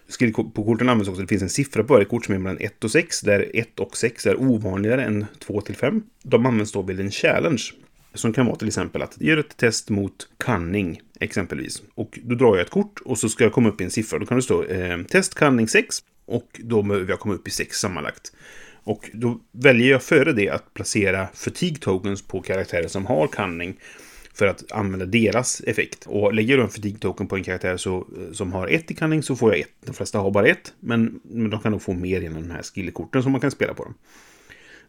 Skill 0.09 0.33
på 0.33 0.63
korten 0.65 0.89
används 0.89 1.09
också, 1.09 1.21
det 1.21 1.27
finns 1.27 1.42
en 1.42 1.50
siffra 1.50 1.83
på 1.83 1.94
varje 1.94 2.06
kort 2.06 2.25
som 2.25 2.36
är 2.36 2.39
mellan 2.39 2.62
1 2.62 2.83
och 2.83 2.92
6, 2.92 3.21
där 3.21 3.51
1 3.54 3.80
och 3.80 3.98
6 3.98 4.25
är 4.25 4.42
ovanligare 4.42 5.04
än 5.04 5.25
2 5.39 5.62
till 5.62 5.75
5. 5.75 6.04
De 6.24 6.45
används 6.45 6.71
då 6.71 6.81
vid 6.81 7.00
en 7.00 7.12
challenge. 7.12 7.63
Som 8.13 8.33
kan 8.33 8.45
vara 8.45 8.56
till 8.56 8.68
exempel 8.68 9.01
att 9.01 9.21
göra 9.21 9.39
ett 9.39 9.57
test 9.57 9.89
mot 9.89 10.30
cunning, 10.38 11.01
exempelvis. 11.19 11.81
Och 11.95 12.19
då 12.24 12.36
drar 12.36 12.56
jag 12.56 12.65
ett 12.65 12.69
kort 12.69 13.00
och 13.06 13.18
så 13.18 13.30
ska 13.30 13.44
jag 13.44 13.54
komma 13.54 13.69
upp 13.69 13.81
i 13.81 13.83
en 13.83 13.92
siffra. 13.92 14.19
Då 14.19 14.25
kan 14.25 14.38
det 14.38 14.44
stå 14.44 14.63
eh, 14.63 15.04
test 15.04 15.36
cunning 15.36 15.68
6 15.68 15.98
och 16.25 16.62
då 16.63 16.81
behöver 16.81 17.10
jag 17.10 17.19
komma 17.19 17.33
upp 17.33 17.48
i 17.48 17.51
6 17.51 17.77
sammanlagt. 17.77 18.31
Och 18.83 19.10
då 19.13 19.39
väljer 19.51 19.92
jag 19.92 20.03
före 20.03 20.33
det 20.33 20.50
att 20.50 20.74
placera 20.74 21.27
fatigue 21.33 21.77
tokens 21.80 22.21
på 22.21 22.42
karaktärer 22.42 22.88
som 22.88 23.06
har 23.06 23.27
cunning 23.27 23.80
för 24.38 24.48
att 24.48 24.72
använda 24.72 25.06
deras 25.06 25.62
effekt. 25.62 26.06
Och 26.06 26.34
lägger 26.34 26.57
du 26.57 26.63
en 26.63 26.69
fatigue 26.69 27.00
token 27.00 27.28
på 27.28 27.36
en 27.36 27.44
karaktär 27.44 27.78
så, 27.78 27.98
eh, 27.98 28.34
som 28.34 28.54
har 28.54 28.68
ett 28.68 28.92
i 28.92 28.94
cunning 28.94 29.24
så 29.24 29.36
får 29.36 29.51
jag 29.51 29.60
ett. 29.60 29.74
De 29.86 29.94
flesta 29.94 30.19
har 30.19 30.31
bara 30.31 30.48
ett, 30.48 30.74
men, 30.80 31.19
men 31.24 31.50
de 31.50 31.60
kan 31.60 31.72
nog 31.72 31.81
få 31.81 31.94
mer 31.94 32.22
genom 32.22 32.48
de 32.48 32.54
här 32.54 32.63
skillkorten 32.63 33.24
som 33.24 33.31
man 33.31 33.42
kan 33.42 33.51
spela 33.51 33.74
på 33.74 33.84
dem. 33.84 33.94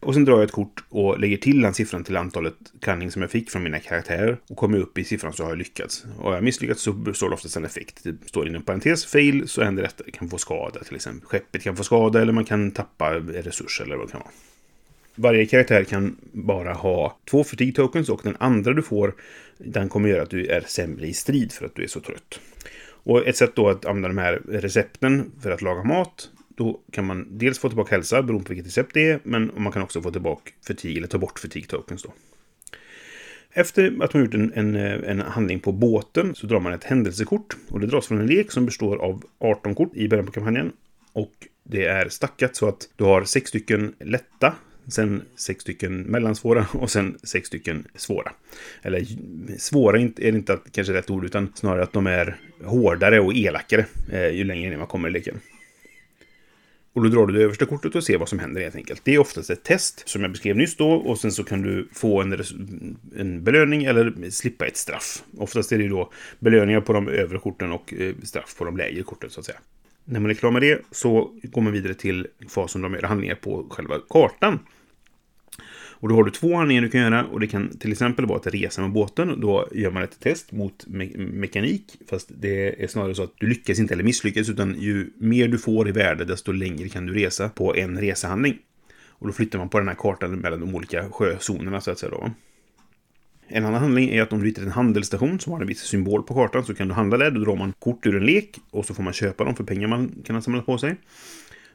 Och 0.00 0.14
sen 0.14 0.24
drar 0.24 0.34
jag 0.34 0.44
ett 0.44 0.52
kort 0.52 0.84
och 0.88 1.20
lägger 1.20 1.36
till 1.36 1.60
den 1.60 1.74
siffran 1.74 2.04
till 2.04 2.16
antalet 2.16 2.54
cunning 2.80 3.10
som 3.10 3.22
jag 3.22 3.30
fick 3.30 3.50
från 3.50 3.62
mina 3.62 3.78
karaktärer. 3.78 4.38
Och 4.48 4.56
kommer 4.56 4.78
jag 4.78 4.82
upp 4.82 4.98
i 4.98 5.04
siffran 5.04 5.32
så 5.32 5.42
har 5.42 5.50
jag 5.50 5.58
lyckats. 5.58 6.04
Och 6.18 6.24
har 6.24 6.34
jag 6.34 6.44
misslyckats 6.44 6.82
så 6.82 7.14
står 7.14 7.28
det 7.28 7.34
oftast 7.34 7.56
en 7.56 7.64
effekt. 7.64 8.00
Det 8.04 8.16
står 8.26 8.48
inom 8.48 8.62
parentes 8.62 9.06
fail 9.06 9.48
så 9.48 9.62
händer 9.62 9.82
detta. 9.82 10.04
Det 10.04 10.10
kan 10.10 10.28
få 10.28 10.38
skada 10.38 10.80
till 10.84 10.96
exempel. 10.96 11.28
Skeppet 11.28 11.62
kan 11.62 11.76
få 11.76 11.84
skada 11.84 12.22
eller 12.22 12.32
man 12.32 12.44
kan 12.44 12.70
tappa 12.70 13.14
resurser 13.14 13.84
eller 13.84 13.96
vad 13.96 14.06
det 14.06 14.12
kan 14.12 14.20
vara. 14.20 14.30
Varje 15.20 15.46
karaktär 15.46 15.84
kan 15.84 16.16
bara 16.32 16.72
ha 16.72 17.18
två 17.30 17.44
fatigue 17.44 17.72
tokens 17.72 18.08
och 18.08 18.20
den 18.24 18.36
andra 18.38 18.72
du 18.72 18.82
får 18.82 19.14
den 19.58 19.88
kommer 19.88 20.08
göra 20.08 20.22
att 20.22 20.30
du 20.30 20.46
är 20.46 20.60
sämre 20.60 21.06
i 21.06 21.12
strid 21.12 21.52
för 21.52 21.66
att 21.66 21.74
du 21.74 21.82
är 21.82 21.86
så 21.86 22.00
trött. 22.00 22.40
Och 22.80 23.26
ett 23.26 23.36
sätt 23.36 23.52
då 23.54 23.68
att 23.68 23.84
använda 23.84 24.08
de 24.08 24.18
här 24.18 24.42
recepten 24.48 25.32
för 25.42 25.50
att 25.50 25.62
laga 25.62 25.82
mat 25.82 26.30
då 26.48 26.80
kan 26.92 27.06
man 27.06 27.38
dels 27.38 27.58
få 27.58 27.68
tillbaka 27.68 27.94
hälsa 27.94 28.22
beroende 28.22 28.46
på 28.46 28.52
vilket 28.52 28.66
recept 28.66 28.94
det 28.94 29.10
är, 29.10 29.20
men 29.22 29.50
man 29.56 29.72
kan 29.72 29.82
också 29.82 30.02
få 30.02 30.10
tillbaka 30.10 30.50
fatigue, 30.66 30.98
eller 30.98 31.08
ta 31.08 31.18
bort 31.18 31.38
fatigue 31.38 31.66
tokens 31.66 32.02
då. 32.02 32.12
Efter 33.50 34.02
att 34.02 34.14
man 34.14 34.22
gjort 34.22 34.34
en, 34.34 34.52
en, 34.54 34.76
en, 34.76 35.20
handling 35.20 35.60
på 35.60 35.72
båten 35.72 36.34
så 36.34 36.46
drar 36.46 36.60
man 36.60 36.72
ett 36.72 36.84
händelsekort. 36.84 37.56
Och 37.70 37.80
det 37.80 37.86
dras 37.86 38.06
från 38.06 38.20
en 38.20 38.26
lek 38.26 38.52
som 38.52 38.66
består 38.66 38.96
av 38.96 39.24
18 39.38 39.74
kort 39.74 39.96
i 39.96 40.08
början 40.08 40.26
på 40.26 40.32
kampanjen. 40.32 40.72
Och 41.12 41.32
det 41.64 41.84
är 41.84 42.08
stackat 42.08 42.56
så 42.56 42.68
att 42.68 42.88
du 42.96 43.04
har 43.04 43.24
sex 43.24 43.48
stycken 43.48 43.94
lätta 44.00 44.54
sen 44.88 45.22
sex 45.36 45.62
stycken 45.62 46.00
mellansvåra 46.00 46.66
och 46.72 46.90
sen 46.90 47.18
sex 47.22 47.46
stycken 47.46 47.84
svåra. 47.94 48.32
Eller 48.82 49.06
svåra 49.58 49.98
är 49.98 50.12
det 50.16 50.28
inte 50.28 50.58
kanske 50.72 50.92
rätt 50.92 51.10
ord, 51.10 51.24
utan 51.24 51.52
snarare 51.54 51.82
att 51.82 51.92
de 51.92 52.06
är 52.06 52.36
hårdare 52.64 53.20
och 53.20 53.34
elakare 53.34 53.86
eh, 54.12 54.28
ju 54.28 54.44
längre 54.44 54.70
ner 54.70 54.76
man 54.76 54.86
kommer 54.86 55.08
i 55.08 55.12
leken. 55.12 55.40
Och 56.92 57.04
då 57.04 57.10
drar 57.10 57.26
du 57.26 57.32
det 57.32 57.44
översta 57.44 57.66
kortet 57.66 57.94
och 57.94 58.04
ser 58.04 58.18
vad 58.18 58.28
som 58.28 58.38
händer 58.38 58.60
helt 58.60 58.76
enkelt. 58.76 59.00
Det 59.04 59.14
är 59.14 59.18
oftast 59.18 59.50
ett 59.50 59.64
test 59.64 60.08
som 60.08 60.22
jag 60.22 60.30
beskrev 60.30 60.56
nyss 60.56 60.76
då 60.76 60.90
och 60.90 61.18
sen 61.18 61.32
så 61.32 61.44
kan 61.44 61.62
du 61.62 61.88
få 61.92 62.20
en, 62.20 62.42
en 63.16 63.44
belöning 63.44 63.84
eller 63.84 64.30
slippa 64.30 64.66
ett 64.66 64.76
straff. 64.76 65.22
Oftast 65.36 65.72
är 65.72 65.78
det 65.78 65.82
ju 65.82 65.90
då 65.90 66.12
belöningar 66.38 66.80
på 66.80 66.92
de 66.92 67.08
övre 67.08 67.38
korten 67.38 67.72
och 67.72 67.94
eh, 67.94 68.14
straff 68.22 68.56
på 68.58 68.64
de 68.64 68.76
lägre 68.76 69.02
korten 69.02 69.30
så 69.30 69.40
att 69.40 69.46
säga. 69.46 69.58
När 70.04 70.20
man 70.20 70.30
är 70.30 70.34
klar 70.34 70.50
med 70.50 70.62
det 70.62 70.82
så 70.90 71.32
går 71.42 71.62
man 71.62 71.72
vidare 71.72 71.94
till 71.94 72.26
fasen 72.48 72.82
de 72.82 72.94
gör 72.94 73.02
handlingar 73.02 73.34
på 73.34 73.66
själva 73.70 73.94
kartan. 74.08 74.58
Och 76.00 76.08
då 76.08 76.14
har 76.14 76.24
du 76.24 76.30
två 76.30 76.56
handlingar 76.56 76.82
du 76.82 76.88
kan 76.88 77.00
göra 77.00 77.24
och 77.24 77.40
det 77.40 77.46
kan 77.46 77.78
till 77.78 77.92
exempel 77.92 78.26
vara 78.26 78.38
att 78.38 78.46
resa 78.46 78.82
med 78.82 78.92
båten. 78.92 79.40
Då 79.40 79.68
gör 79.72 79.90
man 79.90 80.02
ett 80.02 80.20
test 80.20 80.52
mot 80.52 80.84
me 80.86 81.08
mekanik. 81.16 81.96
Fast 82.10 82.30
det 82.40 82.82
är 82.84 82.86
snarare 82.86 83.14
så 83.14 83.22
att 83.22 83.32
du 83.38 83.46
lyckas 83.46 83.78
inte 83.78 83.94
eller 83.94 84.04
misslyckas 84.04 84.48
utan 84.48 84.80
ju 84.80 85.10
mer 85.16 85.48
du 85.48 85.58
får 85.58 85.88
i 85.88 85.92
värde 85.92 86.24
desto 86.24 86.52
längre 86.52 86.88
kan 86.88 87.06
du 87.06 87.14
resa 87.14 87.48
på 87.48 87.76
en 87.76 88.00
resehandling. 88.00 88.58
Och 89.08 89.26
då 89.26 89.32
flyttar 89.32 89.58
man 89.58 89.68
på 89.68 89.78
den 89.78 89.88
här 89.88 89.94
kartan 89.94 90.34
mellan 90.34 90.60
de 90.60 90.74
olika 90.74 91.10
sjözonerna 91.10 91.80
så 91.80 91.90
att 91.90 91.98
säga 91.98 92.10
då. 92.10 92.30
En 93.48 93.64
annan 93.64 93.80
handling 93.80 94.10
är 94.10 94.22
att 94.22 94.32
om 94.32 94.40
du 94.40 94.46
hittar 94.46 94.62
en 94.62 94.70
handelsstation 94.70 95.40
som 95.40 95.52
har 95.52 95.60
en 95.60 95.66
viss 95.66 95.80
symbol 95.80 96.22
på 96.22 96.34
kartan 96.34 96.64
så 96.64 96.74
kan 96.74 96.88
du 96.88 96.94
handla 96.94 97.16
där. 97.16 97.30
Då 97.30 97.40
drar 97.40 97.56
man 97.56 97.72
kort 97.78 98.06
ur 98.06 98.16
en 98.16 98.26
lek 98.26 98.58
och 98.70 98.86
så 98.86 98.94
får 98.94 99.02
man 99.02 99.12
köpa 99.12 99.44
dem 99.44 99.56
för 99.56 99.64
pengar 99.64 99.88
man 99.88 100.22
kan 100.24 100.34
ha 100.34 100.42
samlat 100.42 100.66
på 100.66 100.78
sig. 100.78 100.96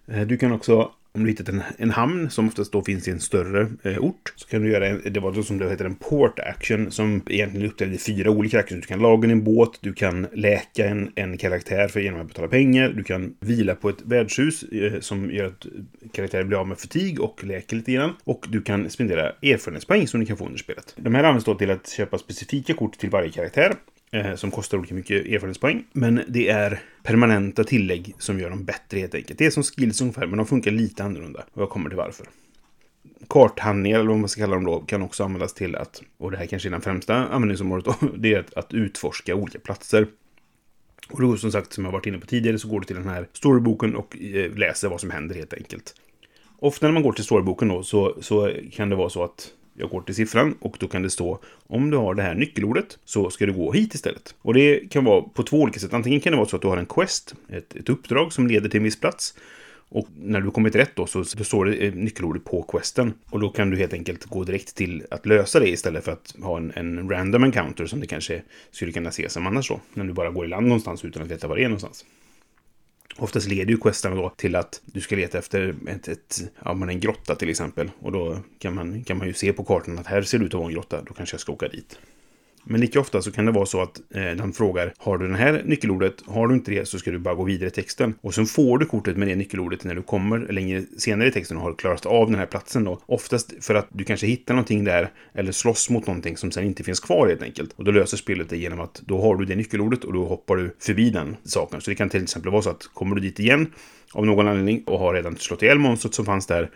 Eh, 0.08 0.22
du 0.22 0.38
kan 0.38 0.52
också 0.52 0.92
om 1.16 1.24
du 1.24 1.30
hittat 1.30 1.50
en, 1.50 1.62
en 1.78 1.92
hamn 1.92 2.30
som 2.30 2.48
oftast 2.48 2.72
då 2.72 2.84
finns 2.84 3.08
i 3.08 3.12
en 3.12 3.20
större 3.20 3.68
eh, 3.84 3.98
ort 3.98 4.34
så 4.36 4.48
kan 4.48 4.62
du 4.62 4.72
göra 4.72 4.88
en, 4.88 5.02
det 5.14 5.20
var 5.20 5.32
då 5.32 5.44
som 5.44 5.58
det 5.58 5.70
heter 5.70 5.86
en 5.86 5.96
port 5.96 6.40
action 6.40 6.92
som 6.92 7.22
egentligen 7.30 7.70
uppdelar 7.70 7.94
i 7.94 7.98
fyra 7.98 8.30
olika 8.30 8.60
actions. 8.60 8.82
Du 8.82 8.88
kan 8.88 9.00
laga 9.00 9.32
en 9.32 9.44
båt, 9.44 9.78
du 9.82 9.94
kan 9.94 10.28
läka 10.34 10.86
en, 10.86 11.12
en 11.16 11.38
karaktär 11.38 11.88
för 11.88 12.00
genom 12.00 12.22
att 12.22 12.28
betala 12.28 12.48
pengar, 12.48 12.90
du 12.90 13.04
kan 13.04 13.36
vila 13.40 13.76
på 13.76 13.90
ett 13.90 14.02
värdshus 14.02 14.64
eh, 14.64 15.00
som 15.00 15.32
gör 15.32 15.46
att 15.46 15.66
karaktären 16.12 16.48
blir 16.48 16.58
av 16.58 16.68
med 16.68 16.78
fatig 16.78 17.22
och 17.22 17.44
läker 17.44 17.76
lite 17.76 17.92
grann. 17.92 18.14
Och 18.24 18.46
du 18.50 18.62
kan 18.62 18.90
spendera 18.90 19.30
erfarenhetspoäng 19.30 20.08
som 20.08 20.20
du 20.20 20.26
kan 20.26 20.38
få 20.38 20.46
under 20.46 20.60
spelet. 20.60 20.94
De 20.98 21.16
här 21.16 21.24
används 21.24 21.46
då 21.46 21.56
till 21.56 21.72
att 21.72 21.90
köpa 21.90 22.18
specifika 22.18 22.74
kort 22.74 22.98
till 22.98 23.10
varje 23.10 23.30
karaktär 23.30 23.74
eh, 24.14 24.36
som 24.36 24.52
kostar 24.52 24.78
olika 24.78 24.96
mycket 24.96 25.26
erfarenhetspoäng. 25.26 25.84
Men 25.92 26.22
det 26.28 26.50
är 26.50 26.82
permanenta 27.04 27.64
tillägg 27.64 28.16
som 28.20 28.40
gör 28.40 28.50
dem 28.50 28.66
bättre 28.66 29.00
helt 29.00 29.16
enkelt. 29.16 29.40
Det 29.40 29.46
är 29.46 29.52
som 29.52 29.64
skills 29.64 30.02
ungefär, 30.02 30.28
men 30.28 30.38
de 30.38 30.46
funkar 30.46 30.72
lite 30.72 31.04
annorlunda. 31.04 31.44
Och 31.54 31.62
jag 31.62 31.70
kommer 31.70 31.90
till 31.90 31.98
varför. 31.98 32.28
Karthandlingar, 33.30 34.00
eller 34.00 34.10
vad 34.10 34.20
man 34.20 34.30
ska 34.30 34.42
kalla 34.42 34.56
dem 34.56 34.64
då, 34.64 34.80
kan 34.80 35.02
också 35.02 35.24
användas 35.24 35.54
till 35.54 35.76
att, 35.76 36.02
och 36.18 36.32
det 36.32 36.38
här 36.38 36.46
kanske 36.46 36.70
är 36.70 36.72
den 36.72 36.82
främsta 36.82 37.16
användningsområdet 37.16 37.86
då, 37.86 38.08
det 38.18 38.34
är 38.34 38.40
att, 38.40 38.54
att 38.54 38.74
utforska 38.74 39.36
olika 39.36 39.60
platser. 39.60 40.08
Och 41.10 41.22
då 41.22 41.38
som 41.38 41.52
sagt, 41.52 41.74
som 41.74 41.86
jag 41.86 41.92
varit 41.92 42.06
inne 42.06 42.18
på 42.18 42.28
tidigare, 42.28 42.60
så 42.60 42.68
går 42.68 42.80
du 42.80 42.86
till 42.86 42.96
den 42.96 43.08
här 43.08 43.28
storyboken 43.34 43.96
och 43.96 44.18
eh, 44.22 44.52
läser 44.56 44.90
vad 44.90 45.02
som 45.02 45.12
händer 45.12 45.36
helt 45.36 45.54
enkelt. 45.54 45.96
Ofta 46.60 46.88
när 46.88 46.94
man 46.94 47.04
går 47.04 47.12
till 47.12 47.24
storyboken 47.24 47.68
då 47.68 47.84
så, 47.84 48.18
så 48.22 48.52
kan 48.72 48.90
det 48.90 48.96
vara 48.96 49.10
så 49.10 49.24
att 49.24 49.52
jag 49.74 49.90
går 49.90 50.02
till 50.02 50.16
siffran 50.16 50.56
och 50.60 50.78
då 50.80 50.88
kan 50.88 51.02
det 51.02 51.10
stå 51.10 51.40
om 51.68 51.90
du 51.90 51.98
har 51.98 52.16
det 52.16 52.24
här 52.24 52.36
nyckelordet 52.36 52.98
så 53.06 53.30
ska 53.30 53.46
du 53.46 53.54
gå 53.54 53.72
hit 53.72 53.94
istället. 53.94 54.36
Och 54.42 54.54
det 54.54 54.92
kan 54.92 55.06
vara 55.06 55.22
på 55.22 55.44
två 55.44 55.62
olika 55.62 55.80
sätt. 55.80 55.94
Antingen 55.94 56.20
kan 56.20 56.32
det 56.32 56.38
vara 56.38 56.48
så 56.48 56.56
att 56.56 56.62
du 56.62 56.68
har 56.68 56.78
en 56.78 56.86
quest, 56.86 57.36
ett, 57.50 57.76
ett 57.76 57.90
uppdrag 57.90 58.34
som 58.34 58.48
leder 58.48 58.70
till 58.70 58.78
en 58.78 58.84
viss 58.84 59.00
plats. 59.00 59.36
Och 59.90 60.08
när 60.24 60.42
du 60.42 60.52
kommit 60.52 60.76
rätt 60.76 60.96
då 60.96 61.08
så 61.08 61.18
då 61.38 61.44
står 61.44 61.66
det 61.66 61.96
nyckelordet 61.96 62.44
på 62.44 62.64
questen. 62.64 63.14
Och 63.30 63.40
då 63.40 63.50
kan 63.50 63.70
du 63.70 63.78
helt 63.78 63.94
enkelt 63.94 64.26
gå 64.26 64.44
direkt 64.44 64.76
till 64.76 65.04
att 65.12 65.26
lösa 65.26 65.60
det 65.60 65.70
istället 65.70 66.06
för 66.06 66.12
att 66.12 66.36
ha 66.42 66.58
en, 66.58 66.72
en 66.76 67.10
random 67.10 67.44
encounter 67.44 67.86
som 67.86 68.00
det 68.00 68.08
kanske 68.08 68.42
skulle 68.72 68.92
kunna 68.92 69.12
se 69.12 69.30
som 69.30 69.48
annars 69.48 69.70
då. 69.70 69.80
När 69.94 70.06
du 70.06 70.14
bara 70.14 70.30
går 70.30 70.46
i 70.46 70.48
land 70.48 70.68
någonstans 70.68 71.06
utan 71.06 71.24
att 71.24 71.32
veta 71.32 71.48
var 71.48 71.56
det 71.56 71.64
är 71.64 71.68
någonstans. 71.68 72.06
Oftast 73.18 73.48
leder 73.48 73.72
ju 73.72 73.78
questarna 73.78 74.16
då 74.16 74.30
till 74.30 74.56
att 74.56 74.82
du 74.86 75.02
ska 75.02 75.16
leta 75.16 75.38
efter 75.38 75.76
ett, 75.88 76.08
ett, 76.08 76.42
ja, 76.66 76.74
men 76.74 76.90
en 76.90 77.00
grotta 77.00 77.36
till 77.36 77.50
exempel. 77.50 77.92
Och 78.00 78.12
då 78.12 78.38
kan 78.60 78.76
man, 78.76 79.04
kan 79.04 79.18
man 79.18 79.28
ju 79.28 79.34
se 79.34 79.54
på 79.54 79.64
kartan 79.64 80.00
att 80.00 80.08
här 80.08 80.22
ser 80.22 80.40
det 80.40 80.46
ut 80.46 80.54
att 80.54 80.60
vara 80.60 80.70
en 80.70 80.76
grotta. 80.76 81.02
Då 81.02 81.14
kanske 81.14 81.34
jag 81.34 81.42
ska 81.42 81.52
åka 81.52 81.68
dit. 81.68 82.00
Men 82.64 82.82
lika 82.82 83.00
ofta 83.00 83.22
så 83.22 83.32
kan 83.32 83.46
det 83.46 83.52
vara 83.52 83.66
så 83.66 83.82
att 83.82 84.02
eh, 84.16 84.22
den 84.22 84.54
frågar 84.54 84.94
Har 84.98 85.18
du 85.18 85.28
det 85.28 85.38
här 85.38 85.62
nyckelordet? 85.66 86.14
Har 86.26 86.48
du 86.48 86.54
inte 86.54 86.72
det 86.72 86.88
så 86.88 87.00
ska 87.00 87.12
du 87.12 87.20
bara 87.20 87.36
gå 87.36 87.44
vidare 87.44 87.68
i 87.68 87.72
texten. 87.72 88.14
Och 88.22 88.34
sen 88.34 88.46
får 88.46 88.78
du 88.78 88.86
kortet 88.86 89.18
med 89.18 89.28
det 89.28 89.36
nyckelordet 89.36 89.84
när 89.84 89.96
du 89.96 90.02
kommer 90.02 90.40
längre 90.40 90.84
senare 90.98 91.28
i 91.28 91.32
texten 91.32 91.58
och 91.58 91.64
har 91.64 91.74
klarat 91.74 92.06
av 92.06 92.30
den 92.30 92.40
här 92.40 92.46
platsen 92.46 92.84
då. 92.84 93.00
Oftast 93.06 93.54
för 93.66 93.76
att 93.76 93.88
du 93.90 94.04
kanske 94.04 94.28
hittar 94.28 94.54
någonting 94.54 94.84
där 94.84 95.12
eller 95.34 95.52
slåss 95.52 95.90
mot 95.90 96.08
någonting 96.08 96.38
som 96.38 96.52
sen 96.52 96.64
inte 96.64 96.84
finns 96.84 97.00
kvar 97.00 97.28
helt 97.28 97.42
enkelt. 97.42 97.74
Och 97.76 97.84
då 97.84 97.92
löser 97.92 98.18
spelet 98.18 98.50
det 98.50 98.58
genom 98.58 98.80
att 98.80 99.02
då 99.06 99.22
har 99.22 99.36
du 99.36 99.46
det 99.46 99.56
nyckelordet 99.56 100.04
och 100.04 100.14
då 100.14 100.26
hoppar 100.26 100.56
du 100.56 100.76
förbi 100.80 101.10
den 101.10 101.38
saken. 101.44 101.82
Så 101.82 101.90
det 101.92 101.96
kan 101.96 102.10
till 102.10 102.24
exempel 102.24 102.52
vara 102.52 102.62
så 102.62 102.70
att 102.70 102.90
kommer 102.94 103.16
du 103.16 103.22
dit 103.22 103.40
igen 103.40 103.68
av 104.14 104.26
någon 104.26 104.48
anledning 104.48 104.84
och 104.86 105.00
har 105.00 105.14
redan 105.14 105.36
slått 105.36 105.62
ihjäl 105.62 105.80
monstret 105.80 106.14
som 106.14 106.26
fanns 106.26 106.48
där 106.48 106.70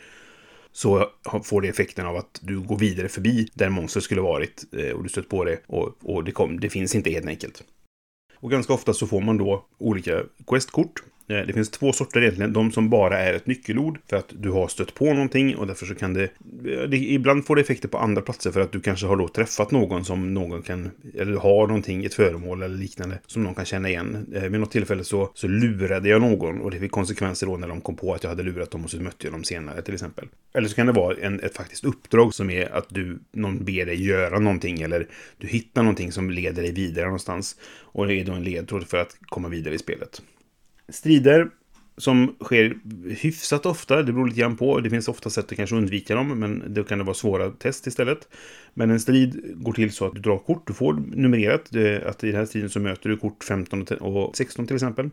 så 0.77 1.09
får 1.43 1.61
det 1.61 1.67
effekten 1.67 2.05
av 2.05 2.15
att 2.15 2.39
du 2.41 2.59
går 2.59 2.77
vidare 2.77 3.09
förbi 3.09 3.47
där 3.53 3.69
monstret 3.69 4.03
skulle 4.03 4.21
varit 4.21 4.63
eh, 4.73 4.91
och 4.91 5.03
du 5.03 5.09
stött 5.09 5.29
på 5.29 5.43
det 5.43 5.59
och, 5.67 5.97
och 6.03 6.23
det, 6.23 6.31
kom, 6.31 6.59
det 6.59 6.69
finns 6.69 6.95
inte 6.95 7.09
helt 7.09 7.25
enkelt. 7.25 7.63
Och 8.35 8.51
ganska 8.51 8.73
ofta 8.73 8.93
så 8.93 9.07
får 9.07 9.21
man 9.21 9.37
då 9.37 9.65
olika 9.77 10.23
questkort 10.47 11.03
Eh, 11.29 11.45
det 11.47 11.53
finns 11.53 11.69
två 11.69 11.93
sorter 11.93 12.21
egentligen. 12.21 12.53
De 12.53 12.71
som 12.71 12.89
bara 12.89 13.19
är 13.19 13.33
ett 13.33 13.47
nyckelord 13.47 13.99
för 14.09 14.17
att 14.17 14.33
du 14.39 14.49
har 14.49 14.67
stött 14.67 14.93
på 14.93 15.13
någonting 15.13 15.55
och 15.55 15.67
därför 15.67 15.85
så 15.85 15.95
kan 15.95 16.13
det, 16.13 16.23
eh, 16.23 16.89
det... 16.89 16.97
Ibland 16.97 17.45
får 17.45 17.55
det 17.55 17.61
effekter 17.61 17.87
på 17.87 17.97
andra 17.97 18.21
platser 18.21 18.51
för 18.51 18.61
att 18.61 18.71
du 18.71 18.79
kanske 18.79 19.07
har 19.07 19.15
då 19.15 19.27
träffat 19.27 19.71
någon 19.71 20.05
som 20.05 20.33
någon 20.33 20.61
kan... 20.61 20.91
Eller 21.17 21.37
har 21.37 21.67
någonting, 21.67 22.05
ett 22.05 22.13
föremål 22.13 22.61
eller 22.61 22.77
liknande 22.77 23.19
som 23.27 23.43
någon 23.43 23.55
kan 23.55 23.65
känna 23.65 23.89
igen. 23.89 24.33
Eh, 24.33 24.43
vid 24.43 24.59
något 24.59 24.71
tillfälle 24.71 25.03
så, 25.03 25.31
så 25.33 25.47
lurade 25.47 26.09
jag 26.09 26.21
någon 26.21 26.61
och 26.61 26.71
det 26.71 26.79
fick 26.79 26.91
konsekvenser 26.91 27.47
då 27.47 27.57
när 27.57 27.67
de 27.67 27.81
kom 27.81 27.95
på 27.95 28.13
att 28.13 28.23
jag 28.23 28.29
hade 28.29 28.43
lurat 28.43 28.71
dem 28.71 28.83
och 28.83 28.89
så 28.89 28.97
mötte 28.97 29.27
jag 29.27 29.33
dem 29.33 29.43
senare 29.43 29.81
till 29.81 29.93
exempel. 29.93 30.27
Eller 30.53 30.67
så 30.67 30.75
kan 30.75 30.87
det 30.87 30.93
vara 30.93 31.17
en, 31.21 31.39
ett 31.39 31.57
faktiskt 31.57 31.85
uppdrag 31.85 32.33
som 32.33 32.49
är 32.49 32.75
att 32.75 32.85
du, 32.89 33.19
någon 33.31 33.65
ber 33.65 33.85
dig 33.85 34.07
göra 34.07 34.39
någonting 34.39 34.81
eller 34.81 35.07
du 35.37 35.47
hittar 35.47 35.83
någonting 35.83 36.11
som 36.11 36.29
leder 36.29 36.61
dig 36.61 36.71
vidare 36.71 37.05
någonstans. 37.05 37.55
Och 37.81 38.07
det 38.07 38.13
är 38.13 38.25
då 38.25 38.31
en 38.31 38.43
ledtråd 38.43 38.87
för 38.87 38.97
att 38.97 39.17
komma 39.29 39.47
vidare 39.47 39.73
i 39.73 39.77
spelet 39.77 40.21
strider 40.89 41.49
som 41.97 42.35
sker 42.43 42.77
hyfsat 43.21 43.65
ofta. 43.65 44.03
Det 44.03 44.13
beror 44.13 44.27
lite 44.27 44.39
grann 44.39 44.57
på. 44.57 44.79
Det 44.79 44.89
finns 44.89 45.07
ofta 45.07 45.29
sätt 45.29 45.51
att 45.51 45.57
kanske 45.57 45.75
undvika 45.75 46.15
dem, 46.15 46.39
men 46.39 46.63
då 46.73 46.83
kan 46.83 46.97
det 46.97 47.03
vara 47.03 47.13
svåra 47.13 47.49
test 47.49 47.87
istället. 47.87 48.27
Men 48.73 48.89
en 48.89 48.99
strid 48.99 49.53
går 49.55 49.73
till 49.73 49.91
så 49.91 50.05
att 50.05 50.15
du 50.15 50.21
drar 50.21 50.37
kort. 50.37 50.67
Du 50.67 50.73
får 50.73 50.93
numrerat. 50.93 51.61
Att 52.05 52.23
i 52.23 52.27
den 52.27 52.35
här 52.35 52.45
striden 52.45 52.69
så 52.69 52.79
möter 52.79 53.09
du 53.09 53.17
kort 53.17 53.43
15 53.43 53.83
och 53.99 54.37
16 54.37 54.67
till 54.67 54.75
exempel. 54.75 55.09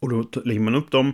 Och 0.00 0.08
då 0.08 0.40
lägger 0.44 0.60
man 0.60 0.74
upp 0.74 0.90
dem. 0.90 1.12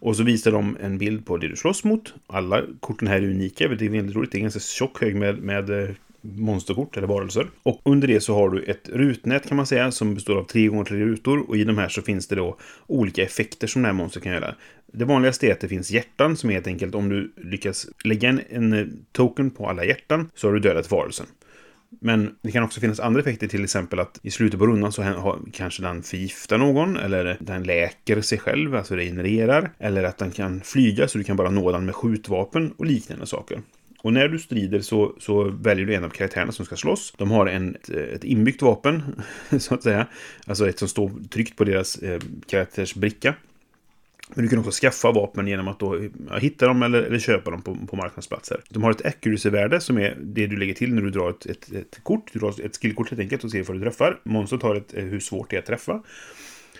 Och 0.00 0.16
så 0.16 0.22
visar 0.22 0.52
de 0.52 0.76
en 0.80 0.98
bild 0.98 1.26
på 1.26 1.36
det 1.36 1.48
du 1.48 1.56
slåss 1.56 1.84
mot. 1.84 2.14
Alla 2.26 2.62
korten 2.80 3.08
här 3.08 3.16
är 3.16 3.30
unika. 3.30 3.68
Det 3.68 3.86
är 3.86 3.90
väldigt 3.90 4.16
roligt. 4.16 4.32
Det 4.32 4.36
är 4.36 4.40
en 4.40 4.44
ganska 4.44 4.60
tjock 4.60 5.00
hög 5.00 5.16
med, 5.16 5.38
med 5.38 5.70
eh, 5.70 5.90
monsterkort 6.36 6.96
eller 6.96 7.06
varelser. 7.06 7.46
Och 7.62 7.80
under 7.84 8.08
det 8.08 8.20
så 8.20 8.34
har 8.34 8.50
du 8.50 8.62
ett 8.62 8.88
rutnät 8.88 9.48
kan 9.48 9.56
man 9.56 9.66
säga 9.66 9.90
som 9.90 10.14
består 10.14 10.36
av 10.38 10.44
tre 10.44 10.66
gånger 10.66 10.84
tre 10.84 10.98
rutor 10.98 11.48
och 11.48 11.56
i 11.56 11.64
de 11.64 11.78
här 11.78 11.88
så 11.88 12.02
finns 12.02 12.28
det 12.28 12.36
då 12.36 12.58
olika 12.86 13.22
effekter 13.22 13.66
som 13.66 13.82
det 13.82 13.88
här 13.88 13.92
monstret 13.92 14.24
kan 14.24 14.32
göra. 14.32 14.54
Det 14.92 15.04
vanligaste 15.04 15.46
är 15.46 15.52
att 15.52 15.60
det 15.60 15.68
finns 15.68 15.90
hjärtan 15.90 16.36
som 16.36 16.50
är 16.50 16.54
helt 16.54 16.66
enkelt 16.66 16.94
om 16.94 17.08
du 17.08 17.32
lyckas 17.36 17.86
lägga 18.04 18.28
en, 18.28 18.40
en 18.50 18.72
eh, 18.72 18.86
token 19.12 19.50
på 19.50 19.68
alla 19.68 19.84
hjärtan 19.84 20.30
så 20.34 20.46
har 20.46 20.54
du 20.54 20.60
dödat 20.60 20.90
varelsen. 20.90 21.26
Men 22.00 22.34
det 22.42 22.52
kan 22.52 22.62
också 22.62 22.80
finnas 22.80 23.00
andra 23.00 23.20
effekter, 23.20 23.48
till 23.48 23.64
exempel 23.64 23.98
att 23.98 24.20
i 24.22 24.30
slutet 24.30 24.58
på 24.58 24.66
rundan 24.66 24.92
så 24.92 25.02
har, 25.02 25.38
kanske 25.52 25.82
den 25.82 26.02
förgiftar 26.02 26.58
någon, 26.58 26.96
eller 26.96 27.36
den 27.40 27.62
läker 27.62 28.20
sig 28.20 28.38
själv, 28.38 28.74
alltså 28.74 28.96
regenererar, 28.96 29.70
eller 29.78 30.04
att 30.04 30.18
den 30.18 30.30
kan 30.30 30.60
flyga 30.60 31.08
så 31.08 31.18
du 31.18 31.24
kan 31.24 31.36
bara 31.36 31.50
nå 31.50 31.72
den 31.72 31.84
med 31.84 31.94
skjutvapen 31.94 32.72
och 32.76 32.86
liknande 32.86 33.26
saker. 33.26 33.60
Och 34.02 34.12
när 34.12 34.28
du 34.28 34.38
strider 34.38 34.80
så, 34.80 35.14
så 35.18 35.44
väljer 35.44 35.86
du 35.86 35.94
en 35.94 36.04
av 36.04 36.08
karaktärerna 36.08 36.52
som 36.52 36.64
ska 36.64 36.76
slåss. 36.76 37.14
De 37.16 37.30
har 37.30 37.46
en, 37.46 37.76
ett, 38.12 38.24
inbyggt 38.24 38.62
vapen, 38.62 39.02
så 39.58 39.74
att 39.74 39.82
säga. 39.82 40.06
Alltså 40.46 40.68
ett 40.68 40.78
som 40.78 40.88
står 40.88 41.10
tryckt 41.30 41.56
på 41.56 41.64
deras 41.64 41.96
eh, 41.96 42.20
karaktärsbricka. 42.46 43.34
Men 44.34 44.44
du 44.44 44.48
kan 44.48 44.58
också 44.58 44.70
skaffa 44.70 45.12
vapen 45.12 45.48
genom 45.48 45.68
att 45.68 45.78
då 45.78 46.08
hitta 46.40 46.66
dem 46.66 46.82
eller, 46.82 47.02
eller 47.02 47.18
köpa 47.18 47.50
dem 47.50 47.62
på, 47.62 47.76
på 47.86 47.96
marknadsplatser. 47.96 48.60
De 48.68 48.82
har 48.82 48.90
ett 48.90 49.06
accuracy-värde 49.06 49.80
som 49.80 49.98
är 49.98 50.16
det 50.20 50.46
du 50.46 50.56
lägger 50.56 50.74
till 50.74 50.94
när 50.94 51.02
du 51.02 51.10
drar 51.10 51.30
ett, 51.30 51.46
ett, 51.46 51.72
ett 51.72 52.00
kort. 52.02 52.30
Du 52.32 52.38
drar 52.38 52.60
ett 52.64 52.76
skillkort 52.76 53.10
helt 53.10 53.20
enkelt 53.20 53.44
och 53.44 53.50
ser 53.50 53.62
vad 53.62 53.76
du 53.76 53.82
träffar. 53.82 54.20
Monstret 54.22 54.62
har 54.62 54.74
ett, 54.74 54.94
eh, 54.94 55.04
hur 55.04 55.20
svårt 55.20 55.50
det 55.50 55.56
är 55.56 55.60
att 55.60 55.66
träffa. 55.66 56.02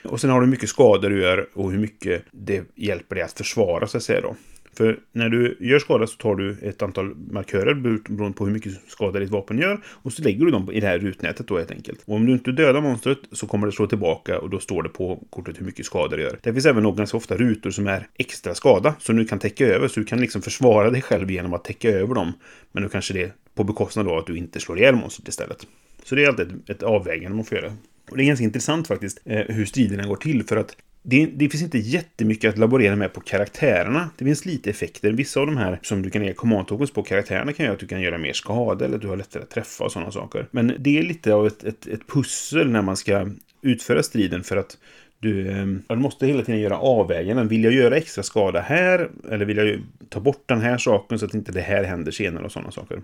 Och 0.05 0.21
sen 0.21 0.31
har 0.31 0.41
du 0.41 0.47
hur 0.47 0.51
mycket 0.51 0.69
skador 0.69 1.11
du 1.11 1.23
gör 1.23 1.49
och 1.55 1.73
hur 1.73 1.79
mycket 1.79 2.25
det 2.31 2.65
hjälper 2.75 3.15
dig 3.15 3.25
att 3.25 3.33
försvara, 3.33 3.87
så 3.87 3.97
att 3.97 4.03
säga 4.03 4.21
då. 4.21 4.37
För 4.77 4.99
när 5.13 5.29
du 5.29 5.57
gör 5.61 5.79
skada 5.79 6.07
så 6.07 6.17
tar 6.17 6.35
du 6.35 6.57
ett 6.63 6.83
antal 6.83 7.15
markörer 7.15 7.75
beroende 7.75 8.37
på 8.37 8.47
hur 8.47 8.53
mycket 8.53 8.73
skada 8.89 9.19
ditt 9.19 9.31
vapen 9.31 9.59
gör. 9.59 9.81
Och 9.87 10.13
så 10.13 10.23
lägger 10.23 10.45
du 10.45 10.51
dem 10.51 10.73
i 10.73 10.81
det 10.81 10.87
här 10.87 10.99
rutnätet 10.99 11.47
då 11.47 11.59
helt 11.59 11.71
enkelt. 11.71 12.03
Och 12.05 12.15
om 12.15 12.27
du 12.27 12.33
inte 12.33 12.53
dödar 12.53 12.81
monstret 12.81 13.19
så 13.33 13.47
kommer 13.47 13.67
det 13.67 13.73
slå 13.73 13.87
tillbaka 13.87 14.39
och 14.39 14.51
då 14.51 14.59
står 14.59 14.83
det 14.83 14.89
på 14.89 15.25
kortet 15.31 15.61
hur 15.61 15.67
mycket 15.67 15.87
skada 15.87 16.17
det 16.17 16.23
gör. 16.23 16.39
Det 16.43 16.53
finns 16.53 16.67
även 16.67 16.97
ganska 16.97 17.17
ofta 17.17 17.37
rutor 17.37 17.71
som 17.71 17.87
är 17.87 18.07
extra 18.19 18.55
skada 18.55 18.95
som 18.99 19.17
du 19.17 19.25
kan 19.25 19.39
täcka 19.39 19.67
över. 19.67 19.89
Så 19.89 20.01
du 20.01 20.07
kan 20.07 20.21
liksom 20.21 20.43
försvara 20.43 20.91
dig 20.91 21.03
själv 21.03 21.31
genom 21.31 21.55
att 21.55 21.65
täcka 21.65 21.91
över 21.91 22.15
dem. 22.15 22.33
Men 22.73 22.83
då 22.83 22.89
kanske 22.89 23.15
det 23.15 23.23
är 23.23 23.33
på 23.55 23.65
bekostnad 23.65 24.09
av 24.09 24.19
att 24.19 24.27
du 24.27 24.37
inte 24.37 24.61
slår 24.61 24.79
ihjäl 24.79 24.95
monstret 24.95 25.29
istället. 25.29 25.67
Så 26.03 26.15
det 26.15 26.25
är 26.25 26.29
alltid 26.29 26.49
ett, 26.49 26.71
ett 26.71 26.83
avvägande 26.83 27.37
man 27.37 27.45
får 27.45 27.59
göra. 27.59 27.73
Och 28.11 28.17
det 28.17 28.23
är 28.23 28.27
ganska 28.27 28.45
intressant 28.45 28.89
faktiskt 28.89 29.21
eh, 29.25 29.41
hur 29.49 29.65
striderna 29.65 30.07
går 30.07 30.17
till 30.17 30.45
för 30.45 30.57
att 30.57 30.77
det, 31.11 31.27
det, 31.27 31.49
finns 31.49 31.63
inte 31.63 31.79
jättemycket 31.79 32.49
att 32.49 32.59
laborera 32.59 32.97
med 32.97 33.13
på 33.13 33.21
karaktärerna. 33.21 34.11
Det 34.19 34.25
finns 34.25 34.47
lite 34.47 34.71
effekter. 34.71 35.13
Vissa 35.13 35.41
av 35.41 35.47
de 35.47 35.57
här 35.57 35.79
som 35.83 36.03
du 36.03 36.11
kan 36.11 36.25
ge 36.25 36.33
command 36.33 36.69
tokens 36.69 36.91
på 36.91 37.03
karaktärerna 37.03 37.53
kan 37.53 37.65
göra 37.65 37.75
att 37.75 37.81
du 37.81 37.87
kan 37.87 38.01
göra 38.01 38.19
mer 38.19 38.33
skada 38.33 38.85
eller 38.85 38.97
att 38.97 39.03
du 39.03 39.09
har 39.09 39.17
lättare 39.17 39.43
att 39.43 39.51
träffa 39.51 39.85
och 39.85 39.93
sådana 39.93 40.11
saker. 40.11 40.47
Men 40.51 40.75
det 40.79 40.99
är 40.99 41.03
lite 41.03 41.35
av 41.35 41.47
ett, 41.47 41.65
ett, 41.65 41.87
ett 41.87 42.07
pussel 42.07 42.71
när 42.71 42.83
man 42.83 42.97
ska 42.97 43.29
utföra 43.63 44.03
striden 44.03 44.45
för 44.45 44.57
att 44.57 44.79
du, 45.19 45.51
ehm, 45.51 45.83
du 45.89 45.97
måste 45.97 46.27
hela 46.27 46.43
tiden 46.43 46.61
göra 46.61 46.79
avväganden. 46.79 47.49
Vill 47.49 47.65
jag 47.65 47.73
göra 47.73 47.97
extra 47.97 48.23
skada 48.23 48.61
här? 48.61 49.11
Eller 49.31 49.45
vill 49.45 49.57
jag 49.57 49.81
ta 50.09 50.21
bort 50.21 50.43
den 50.47 50.61
här 50.61 50.79
saken 50.79 51.19
så 51.19 51.27
att 51.27 51.35
inte 51.35 51.53
det 51.53 51.61
här 51.61 51.85
händer 51.85 52.13
senare 52.13 52.45
och 52.45 52.53
sådana 52.53 52.71
saker. 52.71 53.03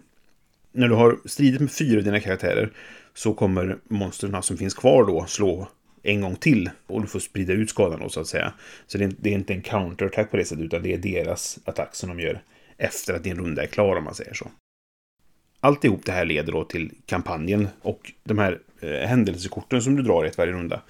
När 0.73 0.89
du 0.89 0.95
har 0.95 1.19
stridit 1.25 1.61
med 1.61 1.71
fyra 1.71 1.99
av 1.99 2.05
dina 2.05 2.21
karaktärer 2.21 2.71
så 3.15 3.35
kommer 3.35 3.77
monstren 3.89 4.43
som 4.43 4.57
finns 4.57 4.75
kvar 4.75 5.05
då 5.07 5.25
slå 5.29 5.69
en 6.05 6.21
gång 6.21 6.37
till. 6.37 6.71
Och 6.87 7.01
du 7.01 7.07
får 7.07 7.19
sprida 7.19 7.53
ut 7.53 7.71
skadan 7.71 8.01
då 8.01 8.09
så 8.09 8.21
att 8.21 8.27
säga. 8.27 8.53
Så 8.87 8.99
det 8.99 9.05
är, 9.05 9.13
det 9.19 9.31
är 9.31 9.35
inte 9.35 9.53
en 9.53 9.63
counterattack 9.63 10.31
på 10.31 10.37
det 10.37 10.45
sättet 10.45 10.65
utan 10.65 10.83
det 10.83 10.93
är 10.93 10.99
deras 10.99 11.59
attack 11.65 11.95
som 11.95 12.09
de 12.09 12.21
gör 12.21 12.43
efter 12.79 13.15
att 13.15 13.25
din 13.25 13.37
runda 13.37 13.63
är 13.63 13.67
klar 13.67 13.97
om 13.97 14.05
man 14.05 14.15
säger 14.15 14.35
så. 14.35 14.51
Alltihop 15.61 16.05
det 16.05 16.13
här 16.13 16.25
leder 16.25 16.53
då 16.53 16.65
till 16.65 16.91
kampanjen 17.07 17.69
och 17.83 18.13
de 18.25 18.39
här 18.39 18.61
eh, 18.81 19.09
händelsekorten 19.09 19.83
som 19.83 19.97
du 19.97 20.03
drar 20.03 20.25
i 20.25 20.29
ett 20.29 20.39
varje 20.39 20.53
runda. 20.53 20.83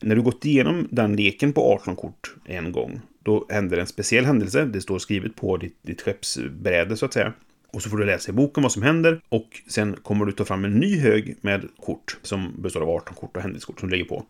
När 0.00 0.16
du 0.16 0.22
gått 0.22 0.44
igenom 0.44 0.88
den 0.90 1.16
leken 1.16 1.52
på 1.52 1.74
18 1.74 1.96
kort 1.96 2.34
en 2.44 2.72
gång, 2.72 3.00
då 3.22 3.46
händer 3.48 3.78
en 3.78 3.86
speciell 3.86 4.24
händelse. 4.24 4.64
Det 4.64 4.80
står 4.80 4.98
skrivet 4.98 5.36
på 5.36 5.56
ditt, 5.56 5.76
ditt 5.82 6.02
skeppsbräde 6.02 6.96
så 6.96 7.06
att 7.06 7.12
säga. 7.12 7.32
Och 7.72 7.82
så 7.82 7.90
får 7.90 7.96
du 7.96 8.04
läsa 8.04 8.30
i 8.30 8.34
boken 8.34 8.62
vad 8.62 8.72
som 8.72 8.82
händer 8.82 9.20
och 9.28 9.62
sen 9.68 9.96
kommer 10.02 10.24
du 10.24 10.32
ta 10.32 10.44
fram 10.44 10.64
en 10.64 10.74
ny 10.74 10.98
hög 10.98 11.36
med 11.40 11.68
kort 11.84 12.16
som 12.22 12.54
består 12.58 12.80
av 12.80 12.90
18 12.90 13.14
kort 13.14 13.36
och 13.36 13.42
händelsekort 13.42 13.80
som 13.80 13.88
du 13.88 13.96
lägger 13.96 14.08
på. 14.08 14.24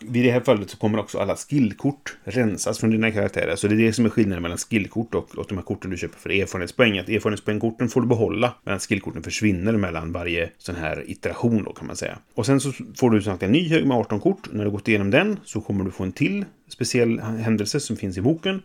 Vid 0.00 0.24
det 0.24 0.30
här 0.30 0.40
fallet 0.40 0.70
så 0.70 0.76
kommer 0.76 0.98
också 0.98 1.18
alla 1.18 1.36
skillkort 1.36 2.16
rensas 2.24 2.78
från 2.78 2.90
dina 2.90 3.10
karaktärer. 3.10 3.56
Så 3.56 3.68
det 3.68 3.74
är 3.74 3.76
det 3.76 3.92
som 3.92 4.04
är 4.04 4.10
skillnaden 4.10 4.42
mellan 4.42 4.58
skillkort 4.58 5.14
och, 5.14 5.38
och 5.38 5.46
de 5.48 5.58
här 5.58 5.64
korten 5.64 5.90
du 5.90 5.96
köper 5.96 6.18
för 6.18 6.30
erfarenhetspoäng. 6.30 6.98
Att 6.98 7.08
erfarenhetspoängkorten 7.08 7.88
får 7.88 8.00
du 8.00 8.06
behålla, 8.06 8.54
medan 8.64 8.80
skillkorten 8.80 9.22
försvinner 9.22 9.72
mellan 9.72 10.12
varje 10.12 10.50
sån 10.58 10.74
här 10.74 11.10
iteration 11.10 11.64
då 11.64 11.72
kan 11.72 11.86
man 11.86 11.96
säga. 11.96 12.18
Och 12.34 12.46
sen 12.46 12.60
så 12.60 12.72
får 12.96 13.10
du 13.10 13.22
sagt 13.22 13.42
en 13.42 13.52
ny 13.52 13.68
hög 13.68 13.86
med 13.86 13.96
18 13.96 14.20
kort. 14.20 14.48
När 14.52 14.64
du 14.64 14.70
gått 14.70 14.88
igenom 14.88 15.10
den 15.10 15.40
så 15.44 15.60
kommer 15.60 15.84
du 15.84 15.90
få 15.90 16.04
en 16.04 16.12
till 16.12 16.44
speciell 16.68 17.20
händelse 17.20 17.80
som 17.80 17.96
finns 17.96 18.18
i 18.18 18.20
boken. 18.20 18.62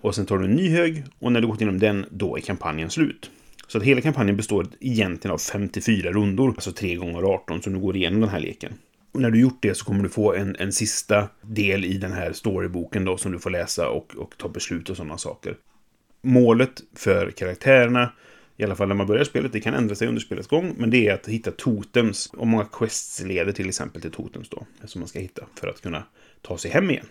Och 0.00 0.14
sen 0.14 0.26
tar 0.26 0.38
du 0.38 0.44
en 0.44 0.54
ny 0.54 0.70
hög 0.70 1.04
och 1.18 1.32
när 1.32 1.40
du 1.40 1.46
gått 1.46 1.60
igenom 1.60 1.78
den, 1.78 2.06
då 2.10 2.36
är 2.36 2.40
kampanjen 2.40 2.90
slut. 2.90 3.30
Så 3.70 3.78
att 3.78 3.84
hela 3.84 4.00
kampanjen 4.00 4.36
består 4.36 4.66
egentligen 4.80 5.32
av 5.34 5.38
54 5.38 6.12
rundor, 6.12 6.48
alltså 6.48 6.72
3 6.72 6.94
gånger 6.94 7.22
18 7.22 7.62
som 7.62 7.72
du 7.72 7.78
går 7.78 7.96
igenom 7.96 8.20
den 8.20 8.30
här 8.30 8.40
leken. 8.40 8.72
Och 9.12 9.20
när 9.20 9.30
du 9.30 9.40
gjort 9.40 9.58
det 9.60 9.74
så 9.74 9.84
kommer 9.84 10.02
du 10.02 10.08
få 10.08 10.34
en, 10.34 10.56
en 10.58 10.72
sista 10.72 11.28
del 11.42 11.84
i 11.84 11.98
den 11.98 12.12
här 12.12 12.32
storyboken 12.32 13.04
då 13.04 13.16
som 13.16 13.32
du 13.32 13.38
får 13.38 13.50
läsa 13.50 13.88
och, 13.88 14.16
och 14.16 14.34
ta 14.38 14.48
beslut 14.48 14.90
och 14.90 14.96
sådana 14.96 15.18
saker. 15.18 15.56
Målet 16.22 16.82
för 16.96 17.30
karaktärerna, 17.30 18.12
i 18.56 18.64
alla 18.64 18.76
fall 18.76 18.88
när 18.88 18.94
man 18.94 19.06
börjar 19.06 19.24
spelet, 19.24 19.52
det 19.52 19.60
kan 19.60 19.74
ändra 19.74 19.94
sig 19.94 20.08
under 20.08 20.20
spelets 20.20 20.48
gång, 20.48 20.74
men 20.76 20.90
det 20.90 21.08
är 21.08 21.14
att 21.14 21.28
hitta 21.28 21.50
totems. 21.50 22.26
Och 22.26 22.46
många 22.46 22.64
quests 22.64 23.22
leder 23.22 23.52
till 23.52 23.68
exempel 23.68 24.02
till 24.02 24.10
totems 24.10 24.48
då, 24.48 24.66
som 24.84 25.00
man 25.00 25.08
ska 25.08 25.18
hitta 25.18 25.46
för 25.60 25.68
att 25.68 25.80
kunna 25.80 26.02
ta 26.42 26.58
sig 26.58 26.70
hem 26.70 26.90
igen. 26.90 27.06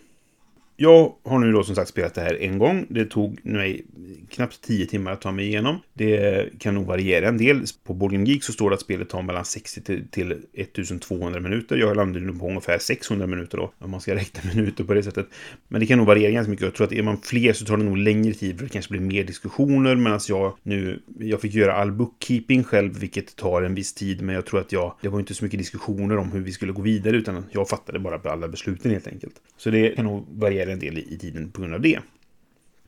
Jag 0.82 1.14
har 1.24 1.40
nu 1.40 1.52
då 1.52 1.64
som 1.64 1.76
sagt 1.76 1.90
spelat 1.90 2.14
det 2.14 2.22
här 2.22 2.42
en 2.42 2.58
gång. 2.58 2.86
Det 2.90 3.06
tog 3.06 3.46
mig 3.46 3.86
knappt 4.30 4.62
10 4.62 4.86
timmar 4.86 5.12
att 5.12 5.22
ta 5.22 5.32
mig 5.32 5.48
igenom. 5.48 5.80
Det 5.94 6.50
kan 6.60 6.74
nog 6.74 6.86
variera 6.86 7.28
en 7.28 7.38
del. 7.38 7.64
På 7.84 7.94
Boardgame 7.94 8.26
Geek 8.26 8.44
så 8.44 8.54
står 8.54 8.70
det 8.70 8.74
att 8.74 8.82
spelet 8.82 9.10
tar 9.10 9.22
mellan 9.22 9.46
60 9.46 9.82
till, 9.82 10.08
till 10.08 10.32
1200 10.54 11.40
minuter. 11.40 11.78
Jag 11.78 11.96
landade 11.98 12.26
nu 12.26 12.34
på 12.34 12.48
ungefär 12.48 12.78
600 12.78 13.28
minuter 13.28 13.58
då, 13.58 13.72
om 13.80 13.92
man 13.92 14.02
ska 14.02 14.16
räkna 14.16 14.54
minuter 14.54 14.84
på 14.84 14.94
det 14.94 15.04
sättet. 15.04 15.28
Men 15.68 15.82
det 15.82 15.88
kan 15.88 15.98
nog 15.98 16.08
variera 16.08 16.32
ganska 16.32 16.50
mycket. 16.50 16.66
Jag 16.66 16.74
tror 16.74 16.88
att 16.88 16.94
är 16.94 17.04
man 17.04 17.22
fler 17.22 17.54
så 17.54 17.66
tar 17.66 17.78
det 17.78 17.84
nog 17.84 17.98
längre 17.98 18.34
tid, 18.34 18.58
för 18.58 18.64
det 18.64 18.70
kanske 18.70 18.92
blir 18.92 19.02
mer 19.02 19.24
diskussioner. 19.24 19.96
Medan 19.96 20.20
jag 20.28 20.58
nu, 20.64 21.02
jag 21.20 21.42
fick 21.42 21.54
göra 21.54 21.74
all 21.74 21.92
bookkeeping 21.92 22.64
själv, 22.64 23.00
vilket 23.00 23.36
tar 23.36 23.62
en 23.62 23.76
viss 23.76 23.94
tid. 23.94 24.22
Men 24.22 24.36
jag 24.36 24.46
tror 24.46 24.60
att 24.60 24.72
jag, 24.72 24.96
det 25.02 25.10
var 25.10 25.20
inte 25.20 25.34
så 25.34 25.44
mycket 25.44 25.60
diskussioner 25.60 26.18
om 26.18 26.32
hur 26.32 26.40
vi 26.42 26.52
skulle 26.52 26.72
gå 26.72 26.82
vidare, 26.82 27.18
utan 27.18 27.46
jag 27.52 27.70
fattade 27.70 28.00
bara 28.00 28.32
alla 28.32 28.48
besluten 28.48 28.92
helt 28.92 29.08
enkelt. 29.08 29.34
Så 29.58 29.70
det 29.70 29.96
kan 29.96 30.06
nog 30.06 30.26
variera 30.32 30.69
en 30.72 30.80
del 30.80 30.98
i, 30.98 31.14
i 31.14 31.18
tiden 31.18 31.52
på 31.52 31.62
grund 31.62 31.74
av 31.74 31.82
det. 31.82 32.00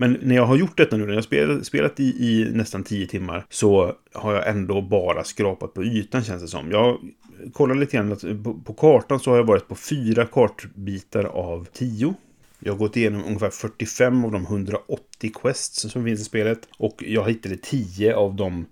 Men 0.01 0.17
när 0.21 0.35
jag 0.35 0.45
har 0.45 0.55
gjort 0.55 0.77
detta 0.77 0.97
nu, 0.97 1.03
när 1.03 1.11
jag 1.11 1.17
har 1.17 1.21
spelat, 1.21 1.65
spelat 1.65 1.99
i, 1.99 2.03
i, 2.03 2.51
nästan 2.53 2.83
10 2.83 3.07
timmar, 3.07 3.45
så 3.49 3.95
har 4.13 4.33
jag 4.33 4.47
ändå 4.49 4.81
bara 4.81 5.23
skrapat 5.23 5.73
på 5.73 5.83
ytan 5.83 6.23
känns 6.23 6.41
det 6.41 6.47
som. 6.47 6.71
Jag 6.71 6.97
kollar 7.53 7.75
lite 7.75 7.97
grann, 7.97 8.11
att 8.11 8.43
på, 8.43 8.53
på 8.53 8.73
kartan 8.73 9.19
så 9.19 9.29
har 9.29 9.37
jag 9.37 9.43
varit 9.43 9.67
på 9.67 9.75
fyra 9.75 10.25
kartbitar 10.25 11.23
av 11.23 11.67
10. 11.73 12.13
Jag 12.59 12.73
har 12.73 12.77
gått 12.77 12.97
igenom 12.97 13.23
ungefär 13.23 13.49
45 13.49 14.25
av 14.25 14.31
de 14.31 14.45
180 14.45 15.31
quests 15.41 15.91
som 15.91 16.03
finns 16.03 16.21
i 16.21 16.23
spelet. 16.23 16.59
Och 16.77 17.03
jag 17.07 17.29
hittade 17.29 17.57
10 17.57 18.15
av 18.15 18.35
de 18.35 18.65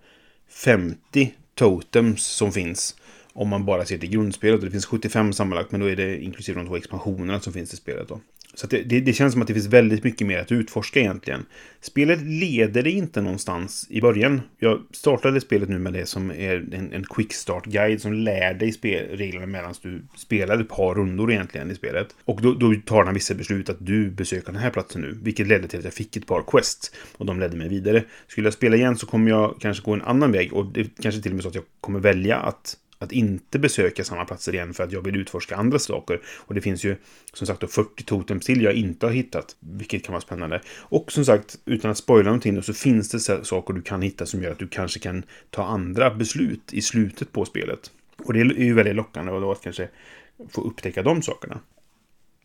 50 0.50 1.34
totems 1.56 2.24
som 2.24 2.52
finns. 2.52 2.96
Om 3.34 3.50
man 3.50 3.66
bara 3.66 3.86
ser 3.86 3.98
till 3.98 4.10
grundspelet. 4.10 4.62
Det 4.62 4.72
finns 4.72 4.86
75 4.86 5.34
sammanlagt, 5.34 5.72
men 5.72 5.82
då 5.82 5.90
är 5.90 5.96
det 5.96 6.24
inklusive 6.24 6.60
de 6.60 6.68
två 6.68 6.78
expansionerna 6.78 7.40
som 7.40 7.54
finns 7.54 7.74
i 7.74 7.78
spelet. 7.78 8.08
Då. 8.08 8.20
Så 8.54 8.68
det, 8.68 8.84
det, 8.84 9.00
det, 9.00 9.14
känns 9.14 9.34
som 9.34 9.42
att 9.42 9.48
det 9.48 9.54
finns 9.54 9.68
väldigt 9.68 10.04
mycket 10.04 10.28
mer 10.28 10.40
att 10.40 10.52
utforska 10.52 11.00
egentligen. 11.00 11.46
Spelet 11.82 12.22
leder 12.22 12.84
det 12.84 12.92
inte 12.92 13.22
någonstans 13.22 13.88
i 13.90 14.02
början. 14.02 14.42
Jag 14.58 14.82
startade 14.92 15.42
spelet 15.42 15.70
nu 15.70 15.80
med 15.80 15.94
det 15.94 16.06
som 16.06 16.32
är 16.32 16.74
en, 16.74 16.94
en 16.94 17.04
quick 17.04 17.34
start 17.34 17.66
guide 17.66 18.02
som 18.02 18.14
lär 18.14 18.54
dig 18.54 18.72
spel, 18.72 19.18
reglerna 19.18 19.46
medan 19.46 19.74
du 19.82 20.02
spelar 20.16 20.60
ett 20.60 20.70
par 20.70 20.96
rundor 20.96 21.32
egentligen 21.32 21.72
i 21.72 21.76
spelet. 21.76 22.16
Och 22.26 22.42
då, 22.42 22.54
då 22.54 22.76
tar 22.86 23.04
den 23.04 23.14
vissa 23.14 23.34
beslut 23.34 23.70
att 23.70 23.86
du 23.86 24.10
besöker 24.10 24.52
den 24.52 24.62
här 24.62 24.70
platsen 24.70 25.02
nu. 25.02 25.18
Vilket 25.22 25.48
ledde 25.48 25.68
till 25.68 25.80
att 25.80 25.86
jag 25.86 25.94
fick 25.94 26.18
ett 26.18 26.28
par 26.28 26.44
quests. 26.48 26.92
Och 27.18 27.26
de 27.26 27.40
ledde 27.40 27.58
mig 27.58 27.70
vidare. 27.70 28.04
Skulle 28.28 28.48
jag 28.48 28.54
spela 28.54 28.76
igen 28.76 28.98
så 28.98 29.06
kommer 29.06 29.30
jag 29.30 29.56
kanske 29.60 29.84
gå 29.84 29.94
en 29.94 30.02
annan 30.02 30.32
väg. 30.32 30.54
Och 30.54 30.66
det 30.66 30.90
kanske 31.02 31.22
till 31.22 31.32
och 31.32 31.36
med 31.36 31.44
så 31.44 31.50
att 31.50 31.56
jag 31.56 31.64
kommer 31.82 32.00
välja 32.00 32.38
att 32.38 32.78
att 33.00 33.12
inte 33.12 33.60
besöka 33.60 34.04
samma 34.04 34.26
platser 34.26 34.54
igen 34.54 34.74
för 34.74 34.84
att 34.84 34.92
jag 34.92 35.02
vill 35.02 35.16
utforska 35.16 35.56
andra 35.56 35.80
saker. 35.80 36.22
Och 36.26 36.54
det 36.54 36.62
finns 36.62 36.84
ju 36.84 36.96
som 37.34 37.48
sagt 37.48 37.72
40 37.72 38.04
totems 38.04 38.46
till 38.46 38.62
jag 38.62 38.74
inte 38.74 39.06
har 39.06 39.14
hittat, 39.14 39.56
vilket 39.60 40.04
kan 40.04 40.14
vara 40.14 40.22
spännande. 40.22 40.62
Och 40.78 41.12
som 41.12 41.26
sagt, 41.26 41.60
utan 41.66 41.92
att 41.92 41.98
spoila 41.98 42.24
någonting 42.24 42.64
så 42.64 42.74
finns 42.74 43.10
det 43.10 43.46
saker 43.46 43.74
du 43.74 43.82
kan 43.82 44.02
hitta 44.02 44.26
som 44.26 44.44
gör 44.44 44.52
att 44.52 44.60
du 44.60 44.68
kanske 44.68 45.00
kan 45.00 45.24
ta 45.50 45.66
andra 45.66 46.16
beslut 46.16 46.74
i 46.74 46.82
slutet 46.82 47.32
på 47.32 47.46
spelet. 47.46 47.92
Och 48.18 48.34
det 48.34 48.40
är 48.40 48.64
ju 48.64 48.74
väldigt 48.74 48.96
lockande 48.96 49.32
och 49.32 49.42
då 49.42 49.52
att 49.52 49.62
kanske 49.62 49.90
få 50.50 50.62
upptäcka 50.62 51.04
de 51.04 51.22
sakerna. 51.22 51.60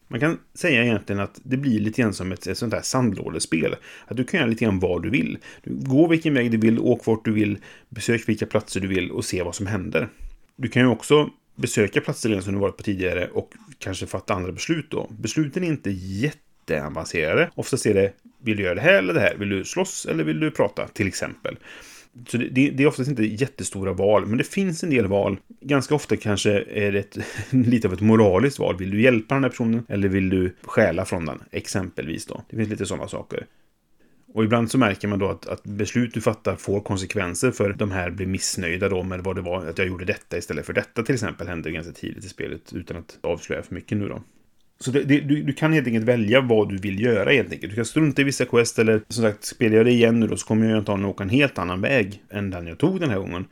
Man 0.08 0.20
kan 0.20 0.38
säga 0.54 0.84
egentligen 0.84 1.20
att 1.20 1.40
det 1.42 1.56
blir 1.56 1.80
lite 1.80 2.02
grann 2.02 2.14
som 2.14 2.32
ett, 2.32 2.46
ett 2.46 2.58
sånt 2.58 2.74
här 2.74 2.82
sandlådespel. 2.82 3.76
Att 4.06 4.16
du 4.16 4.24
kan 4.24 4.40
göra 4.40 4.50
lite 4.50 4.64
grann 4.64 4.78
vad 4.78 5.02
du 5.02 5.10
vill. 5.10 5.38
Du 5.64 5.74
går 5.74 6.08
vilken 6.08 6.34
väg 6.34 6.50
du 6.50 6.56
vill, 6.56 6.78
åk 6.78 7.06
vart 7.06 7.24
du 7.24 7.32
vill, 7.32 7.58
besök 7.88 8.28
vilka 8.28 8.46
platser 8.46 8.80
du 8.80 8.88
vill 8.88 9.10
och 9.10 9.24
se 9.24 9.42
vad 9.42 9.54
som 9.54 9.66
händer. 9.66 10.08
Du 10.56 10.68
kan 10.68 10.82
ju 10.82 10.88
också 10.88 11.30
besöka 11.56 12.00
platser 12.00 12.40
som 12.40 12.54
du 12.54 12.60
varit 12.60 12.76
på 12.76 12.82
tidigare 12.82 13.28
och 13.28 13.52
kanske 13.78 14.06
fatta 14.06 14.34
andra 14.34 14.52
beslut 14.52 14.90
då. 14.90 15.08
Besluten 15.10 15.64
är 15.64 15.68
inte 15.68 15.90
jätteavancerade. 15.90 17.50
Oftast 17.54 17.86
är 17.86 17.94
det, 17.94 18.12
vill 18.42 18.56
du 18.56 18.62
göra 18.62 18.74
det 18.74 18.80
här 18.80 18.98
eller 18.98 19.14
det 19.14 19.20
här? 19.20 19.34
Vill 19.34 19.48
du 19.48 19.64
slåss 19.64 20.06
eller 20.06 20.24
vill 20.24 20.40
du 20.40 20.50
prata? 20.50 20.88
Till 20.88 21.06
exempel. 21.06 21.56
Så 22.28 22.36
det, 22.36 22.70
det, 22.70 22.82
är 22.82 22.86
oftast 22.86 23.10
inte 23.10 23.24
jättestora 23.24 23.92
val, 23.92 24.26
men 24.26 24.38
det 24.38 24.44
finns 24.44 24.82
en 24.82 24.90
del 24.90 25.06
val. 25.06 25.38
Ganska 25.60 25.94
ofta 25.94 26.16
kanske 26.16 26.50
är 26.62 26.92
det 26.92 26.98
ett, 26.98 27.18
lite 27.50 27.88
av 27.88 27.94
ett 27.94 28.00
moraliskt 28.00 28.58
val. 28.58 28.76
Vill 28.76 28.90
du 28.90 29.02
hjälpa 29.02 29.34
den 29.34 29.44
här 29.44 29.50
personen 29.50 29.86
eller 29.88 30.08
vill 30.08 30.30
du 30.30 30.56
stjäla 30.62 31.04
från 31.04 31.26
den? 31.26 31.42
Exempelvis 31.50 32.26
då. 32.26 32.42
Det 32.50 32.56
finns 32.56 32.68
lite 32.68 32.86
sådana 32.86 33.08
saker. 33.08 33.46
Och 34.34 34.44
ibland 34.44 34.70
så 34.70 34.78
märker 34.78 35.08
man 35.08 35.18
då 35.18 35.28
att, 35.28 35.46
att, 35.46 35.64
beslut 35.64 36.14
du 36.14 36.20
fattar 36.20 36.56
får 36.56 36.80
konsekvenser 36.80 37.50
för 37.50 37.72
de 37.72 37.90
här 37.90 38.10
blir 38.10 38.26
missnöjda 38.26 38.88
då 38.88 39.02
med 39.02 39.20
vad 39.20 39.36
det 39.36 39.42
var 39.42 39.66
att 39.66 39.78
jag 39.78 39.86
gjorde 39.86 40.04
detta 40.04 40.38
istället 40.38 40.66
för 40.66 40.72
detta 40.72 41.02
till 41.02 41.14
exempel 41.14 41.46
hände 41.48 41.70
ganska 41.70 41.92
tidigt 41.92 42.24
i 42.24 42.28
spelet 42.28 42.72
utan 42.72 42.96
att 42.96 43.18
avslöja 43.20 43.62
för 43.62 43.74
mycket 43.74 43.98
nu 43.98 44.08
då. 44.08 44.22
Så 44.80 44.90
det, 44.90 45.02
det, 45.02 45.20
du, 45.20 45.42
du, 45.42 45.52
kan 45.52 45.72
helt 45.72 45.86
enkelt 45.86 46.04
välja 46.04 46.40
vad 46.40 46.68
du 46.68 46.78
vill 46.78 47.00
göra 47.00 47.30
helt 47.30 47.52
enkelt. 47.52 47.72
Du 47.72 47.76
kan 47.76 47.84
strunta 47.84 48.22
i 48.22 48.24
vissa 48.24 48.44
quest 48.44 48.78
eller 48.78 49.00
som 49.08 49.24
sagt, 49.24 49.44
spelar 49.44 49.76
jag 49.76 49.86
det 49.86 49.92
igen 49.92 50.20
nu 50.20 50.26
då 50.26 50.36
så 50.36 50.46
kommer 50.46 50.68
jag 50.68 50.78
antagligen 50.78 51.10
åka 51.10 51.24
en 51.24 51.30
helt 51.30 51.58
annan 51.58 51.80
väg 51.80 52.22
än 52.30 52.50
den 52.50 52.66
jag 52.66 52.78
tog 52.78 53.00
den 53.00 53.10
här 53.10 53.18
gången 53.18 53.44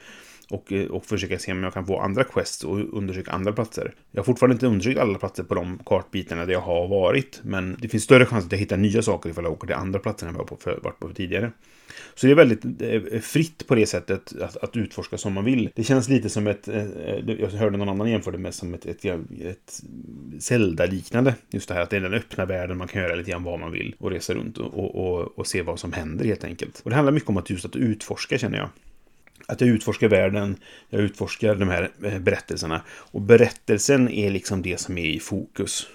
och, 0.53 0.73
eh, 0.73 0.87
och 0.87 1.07
försöka 1.07 1.39
se 1.39 1.53
om 1.53 1.63
jag 1.63 1.75
kan 1.75 1.87
få 1.87 2.01
andra 2.01 2.25
quests 2.25 2.65
och 2.65 2.97
undersöka 2.99 3.31
andra 3.31 3.53
platser. 3.53 3.95
Jag 4.11 4.21
har 4.21 4.25
fortfarande 4.25 4.55
inte 4.55 4.67
undersökt 4.67 5.01
alla 5.01 5.19
platser 5.19 5.43
på 5.43 5.55
de 5.55 5.79
kartbitarna 5.87 6.47
där 6.47 6.53
jag 6.53 6.61
har 6.61 6.89
varit, 6.89 7.41
men 7.45 7.77
det 7.81 7.89
finns 7.89 8.05
större 8.05 8.27
chans 8.27 8.45
att 8.45 8.53
jag 8.53 8.59
hittar 8.59 8.77
nya 8.77 9.03
saker 9.03 9.31
ifall 9.31 9.45
jag 9.45 9.53
åker 9.53 9.67
till 9.67 9.77
andra 9.77 9.99
platser 9.99 10.27
än 10.27 10.35
jag 10.35 10.47
på, 10.47 10.57
för, 10.57 10.81
varit 10.83 10.99
på 10.99 11.09
tidigare. 11.09 11.53
Så 12.15 12.27
det 12.27 12.33
är 12.33 12.37
väldigt 12.37 12.65
eh, 12.65 13.21
fritt 13.21 13.67
på 13.67 13.75
det 13.75 13.87
sättet 13.87 14.33
att, 14.41 14.57
att 14.57 14.77
utforska 14.77 15.19
som 15.19 15.33
man 15.33 15.45
vill. 15.45 15.71
Det 15.75 15.85
känns 15.85 16.09
lite 16.09 16.29
som 16.29 16.47
ett, 16.47 16.69
eh, 16.69 16.85
jag 17.27 17.49
hörde 17.51 17.77
någon 17.77 17.89
annan 17.89 18.11
jämföra 18.11 18.33
det 18.33 18.43
med 18.43 18.55
som 18.55 18.75
ett, 18.75 18.87
ett, 18.87 19.05
ett 19.05 19.83
Zelda-liknande. 20.39 21.35
Just 21.51 21.69
det 21.69 21.75
här 21.75 21.83
att 21.83 21.91
det 21.91 21.97
är 21.97 22.01
den 22.01 22.15
öppna 22.15 22.45
världen, 22.45 22.79
man 22.79 22.89
kan 22.89 23.03
göra 23.03 23.15
lite 23.15 23.31
grann 23.31 23.45
vad 23.45 23.61
man 23.61 23.73
vill 23.73 23.95
och 23.99 24.11
resa 24.11 24.35
runt 24.35 24.59
och, 24.59 24.95
och, 24.95 25.39
och 25.39 25.47
se 25.47 25.63
vad 25.63 25.79
som 25.79 25.93
händer 25.93 26.25
helt 26.25 26.45
enkelt. 26.45 26.81
Och 26.85 26.91
det 26.91 26.97
handlar 26.97 27.13
mycket 27.13 27.29
om 27.29 27.37
att 27.37 27.51
just 27.51 27.65
att 27.65 27.77
utforska 27.77 28.39
känner 28.39 28.59
jag 28.59 28.69
att 29.47 29.61
jag 29.61 29.71
utforskar 29.71 30.09
världen, 30.09 30.57
jag 30.91 31.01
utforskar 31.01 31.55
de 31.55 31.69
här 31.69 31.91
eh, 32.05 32.19
berättelserna. 32.19 32.83
Och 32.89 33.21
berättelsen 33.21 34.09
är 34.09 34.31
liksom 34.31 34.63
det 34.63 34.81
som 34.81 34.99
är 34.99 35.07
i 35.07 35.21
fokus. 35.21 35.87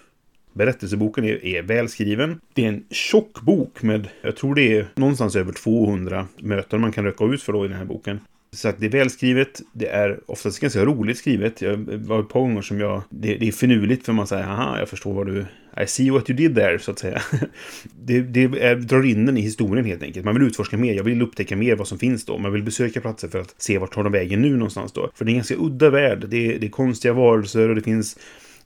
Berättelseboken 0.54 1.24
är, 1.24 1.46
är 1.46 1.62
välskriven. 1.62 2.42
Det 2.54 2.64
är 2.64 2.70
en 2.70 2.86
tjock 2.90 3.42
bok 3.42 3.82
med, 3.82 4.08
jag 4.22 4.36
tror 4.36 4.56
det 4.56 4.78
är 4.78 4.88
någonstans 4.96 5.36
över 5.36 5.54
200 5.54 6.28
möten 6.38 6.82
man 6.82 6.92
kan 6.92 7.04
röka 7.04 7.26
ut 7.26 7.44
för 7.44 7.54
då 7.54 7.66
i 7.66 7.68
den 7.68 7.78
här 7.78 7.86
boken. 7.86 8.20
Så 8.52 8.68
att 8.68 8.80
det 8.80 8.86
är 8.86 8.90
välskrivet, 8.90 9.62
det 9.74 9.88
är 9.88 10.20
oftast 10.26 10.60
ganska 10.60 10.86
roligt 10.86 11.18
skrivet. 11.18 11.62
Jag 11.62 11.78
var 11.78 12.20
ett 12.20 12.30
par 12.30 12.40
gånger 12.40 12.62
som 12.62 12.80
jag... 12.80 13.02
Det, 13.10 13.36
det 13.36 13.48
är 13.48 13.52
finurligt 13.52 14.06
för 14.06 14.14
man 14.14 14.28
säger 14.28 14.44
aha, 14.44 14.80
jag 14.80 14.90
förstår 14.90 15.14
vad 15.14 15.28
du... 15.28 15.46
I 15.84 15.88
see 15.88 16.10
what 16.10 16.30
you 16.30 16.38
did 16.38 16.56
there, 16.56 16.80
så 16.80 16.92
att 16.92 17.00
säga. 17.00 17.22
Det, 18.06 18.22
det 18.22 18.44
är, 18.44 18.76
drar 18.76 19.06
in 19.06 19.26
den 19.26 19.38
i 19.38 19.42
historien 19.42 19.86
helt 19.86 20.04
enkelt. 20.04 20.26
Man 20.26 20.34
vill 20.34 20.44
utforska 20.44 20.78
mer, 20.78 20.94
jag 20.94 21.04
vill 21.04 21.22
upptäcka 21.22 21.56
mer 21.56 21.76
vad 21.76 21.88
som 21.88 22.00
finns 22.00 22.26
då. 22.26 22.38
Man 22.38 22.54
vill 22.54 22.64
besöka 22.64 23.02
platser 23.02 23.28
för 23.28 23.40
att 23.40 23.56
se 23.58 23.78
vart 23.78 23.94
tar 23.94 24.04
de 24.04 24.12
vägen 24.12 24.42
nu 24.42 24.50
någonstans 24.50 24.92
då. 24.92 25.10
För 25.16 25.26
det 25.26 25.30
är 25.30 25.34
en 25.34 25.38
ganska 25.38 25.56
udda 25.56 25.90
värld. 25.90 26.26
Det 26.28 26.56
är, 26.56 26.60
det 26.60 26.68
är 26.68 26.72
konstiga 26.72 27.14
varelser 27.14 27.70
och 27.70 27.76
det 27.76 27.82
finns 27.82 28.18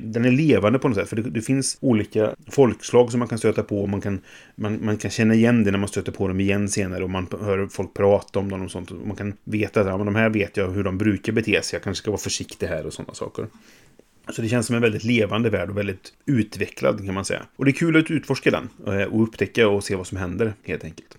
den 0.03 0.25
är 0.25 0.31
levande 0.31 0.79
på 0.79 0.87
något 0.87 0.97
sätt. 0.97 1.09
För 1.09 1.15
det, 1.15 1.21
det, 1.21 1.41
finns 1.41 1.77
olika 1.81 2.35
folkslag 2.47 3.11
som 3.11 3.19
man 3.19 3.27
kan 3.27 3.37
stöta 3.37 3.63
på. 3.63 3.87
Man 3.87 4.01
kan, 4.01 4.21
man, 4.55 4.85
man 4.85 4.97
kan 4.97 5.11
känna 5.11 5.33
igen 5.33 5.63
det 5.63 5.71
när 5.71 5.77
man 5.77 5.87
stöter 5.87 6.11
på 6.11 6.27
dem 6.27 6.39
igen 6.39 6.69
senare. 6.69 7.03
Och 7.03 7.09
man 7.09 7.27
hör 7.41 7.67
folk 7.67 7.93
prata 7.93 8.39
om 8.39 8.49
dem 8.49 8.61
och 8.61 8.71
sånt. 8.71 8.91
Och 8.91 9.07
man 9.07 9.15
kan 9.15 9.33
veta 9.43 9.81
att 9.81 9.87
ja, 9.87 9.97
men 9.97 10.05
de 10.05 10.15
här 10.15 10.29
vet 10.29 10.57
jag 10.57 10.69
hur 10.69 10.83
de 10.83 10.97
brukar 10.97 11.33
bete 11.33 11.61
sig. 11.61 11.77
Jag 11.77 11.83
kanske 11.83 12.01
ska 12.01 12.11
vara 12.11 12.21
försiktig 12.21 12.67
här 12.67 12.85
och 12.85 12.93
sådana 12.93 13.13
saker. 13.13 13.47
Så 14.29 14.41
det 14.41 14.49
känns 14.49 14.65
som 14.65 14.75
en 14.75 14.81
väldigt 14.81 15.03
levande 15.03 15.49
värld 15.49 15.69
och 15.69 15.77
väldigt 15.77 16.13
utvecklad 16.25 17.05
kan 17.05 17.13
man 17.13 17.25
säga. 17.25 17.45
Och 17.55 17.65
det 17.65 17.71
är 17.71 17.73
kul 17.73 17.97
att 17.97 18.11
utforska 18.11 18.51
den 18.51 18.69
eh, 18.87 19.07
och 19.07 19.23
upptäcka 19.23 19.67
och 19.67 19.83
se 19.83 19.95
vad 19.95 20.07
som 20.07 20.17
händer 20.17 20.53
helt 20.63 20.83
enkelt. 20.83 21.17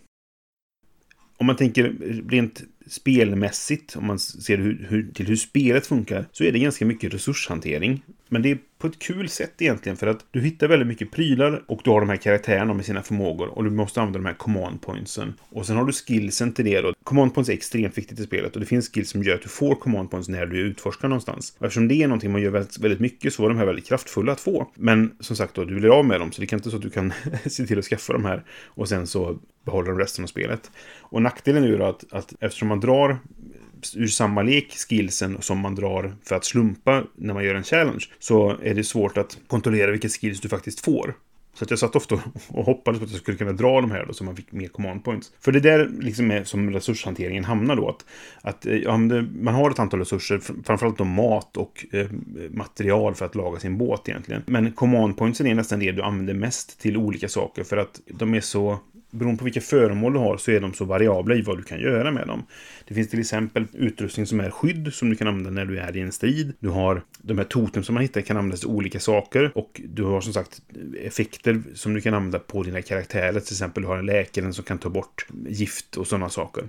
Om 1.36 1.46
man 1.46 1.56
tänker 1.56 1.96
rent 2.28 2.62
spelmässigt, 2.86 3.96
om 3.96 4.06
man 4.06 4.18
ser 4.18 4.58
hur, 4.58 4.86
hur, 4.90 5.12
till 5.12 5.26
hur 5.26 5.36
spelet 5.36 5.86
funkar, 5.86 6.26
så 6.32 6.44
är 6.44 6.52
det 6.52 6.58
ganska 6.58 6.86
mycket 6.86 7.14
resurshantering. 7.14 8.02
Men 8.28 8.42
det 8.42 8.50
är 8.50 8.58
på 8.82 8.88
ett 8.88 8.98
kul 8.98 9.28
sätt 9.28 9.62
egentligen 9.62 9.96
för 9.96 10.06
att 10.06 10.24
du 10.30 10.40
hittar 10.40 10.68
väldigt 10.68 10.88
mycket 10.88 11.10
prylar 11.10 11.62
och 11.66 11.80
du 11.84 11.90
har 11.90 12.00
de 12.00 12.08
här 12.08 12.16
karaktärerna 12.16 12.74
med 12.74 12.84
sina 12.84 13.02
förmågor 13.02 13.48
och 13.48 13.64
du 13.64 13.70
måste 13.70 14.00
använda 14.00 14.18
de 14.18 14.26
här 14.26 14.34
command 14.34 14.82
pointsen. 14.82 15.34
Och 15.50 15.66
sen 15.66 15.76
har 15.76 15.84
du 15.84 15.92
skillsen 15.92 16.52
till 16.52 16.64
det 16.64 16.80
då. 16.80 16.94
Command 17.04 17.34
points 17.34 17.50
är 17.50 17.54
extremt 17.54 17.98
viktigt 17.98 18.20
i 18.20 18.24
spelet 18.24 18.54
och 18.54 18.60
det 18.60 18.66
finns 18.66 18.90
skills 18.92 19.10
som 19.10 19.22
gör 19.22 19.34
att 19.34 19.42
du 19.42 19.48
får 19.48 19.74
command 19.74 20.10
points 20.10 20.28
när 20.28 20.46
du 20.46 20.60
utforskar 20.60 21.08
någonstans. 21.08 21.56
Och 21.58 21.66
eftersom 21.66 21.88
det 21.88 21.94
är 21.94 22.08
någonting 22.08 22.32
man 22.32 22.42
gör 22.42 22.50
väldigt, 22.50 22.78
väldigt 22.78 23.00
mycket 23.00 23.34
så 23.34 23.42
var 23.42 23.48
de 23.48 23.58
här 23.58 23.66
väldigt 23.66 23.86
kraftfulla 23.86 24.32
att 24.32 24.40
få. 24.40 24.70
Men 24.74 25.16
som 25.20 25.36
sagt 25.36 25.54
då, 25.54 25.64
du 25.64 25.74
blir 25.74 25.98
av 25.98 26.04
med 26.04 26.20
dem 26.20 26.32
så 26.32 26.40
det 26.40 26.46
kan 26.46 26.58
inte 26.58 26.70
så 26.70 26.76
att 26.76 26.82
du 26.82 26.90
kan 26.90 27.12
se 27.46 27.66
till 27.66 27.78
att 27.78 27.84
skaffa 27.84 28.12
de 28.12 28.24
här 28.24 28.44
och 28.66 28.88
sen 28.88 29.06
så 29.06 29.38
behåller 29.64 29.90
de 29.90 29.98
resten 29.98 30.24
av 30.24 30.28
spelet. 30.28 30.70
Och 31.00 31.22
nackdelen 31.22 31.64
är 31.64 31.68
ju 31.68 31.78
då 31.78 31.84
att, 31.84 32.04
att 32.12 32.34
eftersom 32.40 32.68
man 32.68 32.80
drar 32.80 33.18
ur 33.96 34.06
samma 34.06 34.42
lek 34.42 34.72
skillsen 34.88 35.36
som 35.40 35.58
man 35.58 35.74
drar 35.74 36.14
för 36.24 36.36
att 36.36 36.44
slumpa 36.44 37.04
när 37.14 37.34
man 37.34 37.44
gör 37.44 37.54
en 37.54 37.64
challenge 37.64 38.04
så 38.18 38.56
är 38.62 38.74
det 38.74 38.84
svårt 38.84 39.18
att 39.18 39.38
kontrollera 39.46 39.90
vilka 39.90 40.08
skills 40.08 40.40
du 40.40 40.48
faktiskt 40.48 40.80
får. 40.80 41.14
Så 41.54 41.64
att 41.64 41.70
jag 41.70 41.78
satt 41.78 41.96
ofta 41.96 42.14
och 42.48 42.64
hoppades 42.64 42.98
på 42.98 43.04
att 43.04 43.10
jag 43.10 43.20
skulle 43.20 43.36
kunna 43.36 43.52
dra 43.52 43.80
de 43.80 43.90
här 43.90 44.04
då, 44.06 44.12
så 44.12 44.24
man 44.24 44.36
fick 44.36 44.52
mer 44.52 44.68
command 44.68 45.04
points. 45.04 45.32
För 45.40 45.52
det 45.52 45.60
där 45.60 45.90
liksom 46.00 46.30
är 46.30 46.44
som 46.44 46.70
resurshanteringen 46.70 47.44
hamnar 47.44 47.76
då. 47.76 47.88
Att, 47.88 48.04
att 48.42 48.66
eh, 48.66 48.76
ja, 48.76 48.96
man 48.96 49.54
har 49.54 49.70
ett 49.70 49.78
antal 49.78 50.00
resurser, 50.00 50.40
framförallt 50.64 50.98
då 50.98 51.04
mat 51.04 51.56
och 51.56 51.86
eh, 51.92 52.06
material 52.50 53.14
för 53.14 53.26
att 53.26 53.34
laga 53.34 53.60
sin 53.60 53.78
båt 53.78 54.08
egentligen. 54.08 54.42
Men 54.46 54.72
command 54.72 55.16
pointsen 55.16 55.46
är 55.46 55.54
nästan 55.54 55.78
det 55.78 55.92
du 55.92 56.02
använder 56.02 56.34
mest 56.34 56.80
till 56.80 56.96
olika 56.96 57.28
saker 57.28 57.64
för 57.64 57.76
att 57.76 58.00
de 58.06 58.34
är 58.34 58.40
så 58.40 58.78
beroende 59.12 59.38
på 59.38 59.44
vilka 59.44 59.60
föremål 59.60 60.12
du 60.12 60.18
har 60.18 60.36
så 60.36 60.50
är 60.50 60.60
de 60.60 60.74
så 60.74 60.84
variabla 60.84 61.34
i 61.34 61.42
vad 61.42 61.58
du 61.58 61.62
kan 61.62 61.80
göra 61.80 62.10
med 62.10 62.26
dem. 62.26 62.42
Det 62.88 62.94
finns 62.94 63.08
till 63.08 63.20
exempel 63.20 63.66
utrustning 63.72 64.26
som 64.26 64.40
är 64.40 64.50
skydd 64.50 64.92
som 64.92 65.10
du 65.10 65.16
kan 65.16 65.28
använda 65.28 65.50
när 65.50 65.64
du 65.64 65.78
är 65.78 65.96
i 65.96 66.00
en 66.00 66.12
strid. 66.12 66.52
Du 66.58 66.68
har 66.68 67.02
de 67.18 67.38
här 67.38 67.44
totem 67.44 67.82
som 67.82 67.94
man 67.94 68.02
hittar 68.02 68.20
kan 68.20 68.36
användas 68.36 68.60
till 68.60 68.68
olika 68.68 69.00
saker 69.00 69.52
och 69.54 69.80
du 69.84 70.02
har 70.02 70.20
som 70.20 70.32
sagt 70.32 70.62
effekter 71.00 71.62
som 71.74 71.94
du 71.94 72.00
kan 72.00 72.14
använda 72.14 72.38
på 72.38 72.62
dina 72.62 72.82
karaktärer. 72.82 73.40
Till 73.40 73.54
exempel 73.54 73.82
du 73.82 73.88
har 73.88 73.96
en 73.96 74.06
läkare 74.06 74.52
som 74.52 74.64
kan 74.64 74.78
ta 74.78 74.88
bort 74.88 75.26
gift 75.48 75.96
och 75.96 76.06
sådana 76.06 76.28
saker 76.28 76.64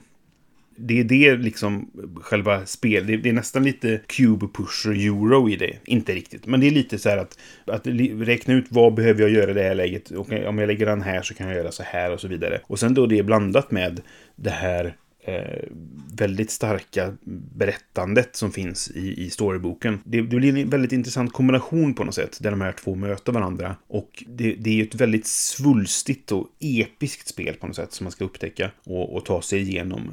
det 0.76 1.00
är 1.00 1.04
det 1.04 1.36
liksom 1.36 1.92
själva 2.22 2.66
spel. 2.66 3.08
Det, 3.08 3.18
det, 3.18 3.30
är 3.30 3.34
nästan 3.34 3.64
lite 3.64 4.00
Cube 4.08 4.48
Pusher 4.48 4.92
Euro 4.92 5.50
i 5.50 5.56
det. 5.56 5.78
Inte 5.86 6.16
riktigt, 6.16 6.46
men 6.46 6.60
det 6.60 6.68
är 6.68 6.72
lite 6.72 7.00
så 7.00 7.10
här 7.10 7.18
att, 7.18 7.38
att 7.66 7.88
räkna 7.88 8.54
ut 8.54 8.66
vad 8.70 8.94
behöver 8.94 9.22
jag 9.22 9.32
göra 9.32 9.52
i 9.52 9.54
det 9.54 9.64
här 9.64 9.76
läget. 9.76 10.12
Och 10.12 10.32
om 10.48 10.58
jag 10.58 10.68
lägger 10.68 10.86
den 10.86 11.02
här 11.02 11.22
så 11.22 11.34
kan 11.34 11.48
jag 11.48 11.56
göra 11.56 11.72
så 11.72 11.84
här 11.84 12.12
och 12.12 12.22
så 12.22 12.28
vidare. 12.28 12.60
Och 12.64 12.80
sen 12.80 12.94
då 12.94 13.06
det 13.06 13.20
är 13.20 13.24
blandat 13.24 13.72
med 13.72 14.02
det 14.36 14.50
här 14.50 14.96
eh, 15.24 15.70
väldigt 16.14 16.52
starka 16.52 17.14
berättandet 17.56 18.36
som 18.36 18.52
finns 18.52 18.92
i, 18.92 19.26
i 19.26 19.30
storyboken. 19.30 20.00
Det, 20.04 20.22
det, 20.22 20.38
blir 20.38 20.58
en 20.58 20.70
väldigt 20.70 20.92
intressant 20.92 21.34
kombination 21.34 21.94
på 21.94 22.04
något 22.04 22.16
sätt, 22.16 22.38
där 22.42 22.52
de 22.52 22.62
här 22.62 22.72
två 22.72 22.96
möter 22.96 23.32
varandra. 23.32 23.76
Och 23.88 24.24
det, 24.28 24.56
det 24.60 24.80
är 24.80 24.84
ett 24.84 24.96
väldigt 24.96 25.28
svulstigt 25.28 26.32
och 26.32 26.48
episkt 26.60 27.28
spel 27.28 27.54
på 27.54 27.68
något 27.68 27.76
sätt 27.76 27.94
som 27.94 28.04
man 28.04 28.12
ska 28.12 28.26
upptäcka 28.26 28.72
och, 28.84 29.16
och 29.16 29.26
ta 29.26 29.42
sig 29.42 29.62
igenom 29.62 30.12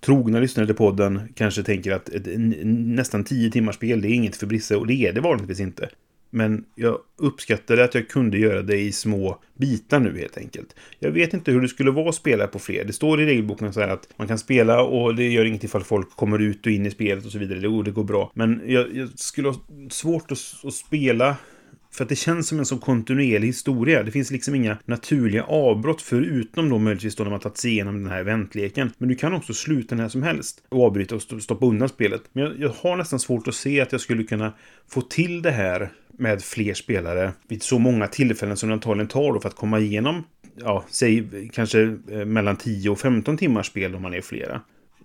trogna 0.00 0.40
lyssnare 0.40 0.66
till 0.66 0.76
podden 0.76 1.20
kanske 1.34 1.62
tänker 1.62 1.92
att 1.92 2.08
ett, 2.08 2.26
nästan 2.64 3.24
tio 3.24 3.50
timmars 3.50 3.74
spel, 3.74 4.00
det 4.00 4.08
är 4.08 4.14
inget 4.14 4.36
för 4.36 4.46
Brisse 4.46 4.76
och 4.76 4.86
det 4.86 4.94
är 4.94 5.12
det 5.12 5.20
vanligtvis 5.20 5.60
inte. 5.60 5.88
Men 6.30 6.64
jag 6.74 6.98
uppskattade 7.16 7.84
att 7.84 7.94
jag 7.94 8.08
kunde 8.08 8.38
göra 8.38 8.62
det 8.62 8.76
i 8.76 8.92
små 8.92 9.38
bitar 9.54 10.00
nu 10.00 10.18
helt 10.18 10.38
enkelt. 10.38 10.76
Jag 10.98 11.10
vet 11.10 11.34
inte 11.34 11.52
hur 11.52 11.60
det 11.60 11.68
skulle 11.68 11.90
vara 11.90 12.08
att 12.08 12.14
spela 12.14 12.46
på 12.46 12.58
fler. 12.58 12.84
Det 12.84 12.92
står 12.92 13.20
i 13.20 13.26
regelboken 13.26 13.72
så 13.72 13.80
här 13.80 13.88
att 13.88 14.08
man 14.16 14.28
kan 14.28 14.38
spela 14.38 14.82
och 14.82 15.14
det 15.14 15.28
gör 15.28 15.44
inget 15.44 15.64
ifall 15.64 15.84
folk 15.84 16.10
kommer 16.10 16.38
ut 16.38 16.66
och 16.66 16.72
in 16.72 16.86
i 16.86 16.90
spelet 16.90 17.26
och 17.26 17.32
så 17.32 17.38
vidare. 17.38 17.58
Det, 17.58 17.82
det 17.82 17.90
går 17.90 18.04
bra. 18.04 18.32
Men 18.34 18.62
jag, 18.66 18.96
jag 18.96 19.18
skulle 19.18 19.48
ha 19.48 19.56
svårt 19.90 20.32
att, 20.32 20.38
att 20.64 20.74
spela 20.74 21.36
för 21.90 22.04
att 22.04 22.08
det 22.08 22.16
känns 22.16 22.48
som 22.48 22.58
en 22.58 22.66
så 22.66 22.78
kontinuerlig 22.78 23.48
historia. 23.48 24.02
Det 24.02 24.10
finns 24.10 24.30
liksom 24.30 24.54
inga 24.54 24.76
naturliga 24.84 25.44
avbrott 25.44 26.02
förutom 26.02 26.68
då 26.68 26.78
möjligtvis 26.78 27.16
då 27.16 27.24
när 27.24 27.30
man 27.30 27.40
tagit 27.40 27.58
sig 27.58 27.70
igenom 27.70 28.02
den 28.02 28.12
här 28.12 28.20
eventleken. 28.20 28.92
Men 28.98 29.08
du 29.08 29.14
kan 29.14 29.34
också 29.34 29.54
sluta 29.54 29.94
när 29.94 30.08
som 30.08 30.22
helst 30.22 30.62
och 30.68 30.86
avbryta 30.86 31.14
och 31.14 31.22
stoppa 31.22 31.66
undan 31.66 31.88
spelet. 31.88 32.22
Men 32.32 32.44
jag, 32.44 32.60
jag 32.60 32.68
har 32.68 32.96
nästan 32.96 33.20
svårt 33.20 33.48
att 33.48 33.54
se 33.54 33.80
att 33.80 33.92
jag 33.92 34.00
skulle 34.00 34.24
kunna 34.24 34.52
få 34.88 35.00
till 35.00 35.42
det 35.42 35.50
här 35.50 35.90
med 36.18 36.42
fler 36.42 36.74
spelare 36.74 37.32
vid 37.48 37.62
så 37.62 37.78
många 37.78 38.06
tillfällen 38.06 38.56
som 38.56 38.68
det 38.68 38.72
antagligen 38.72 39.08
tar 39.08 39.32
då 39.32 39.40
för 39.40 39.48
att 39.48 39.56
komma 39.56 39.78
igenom, 39.78 40.24
ja, 40.56 40.84
säg 40.90 41.48
kanske 41.52 41.96
eh, 42.10 42.24
mellan 42.24 42.56
10 42.56 42.90
och 42.90 43.00
15 43.00 43.36
timmars 43.36 43.66
spel 43.66 43.94
om 43.94 44.02
man 44.02 44.14
är 44.14 44.20
flera. 44.20 44.60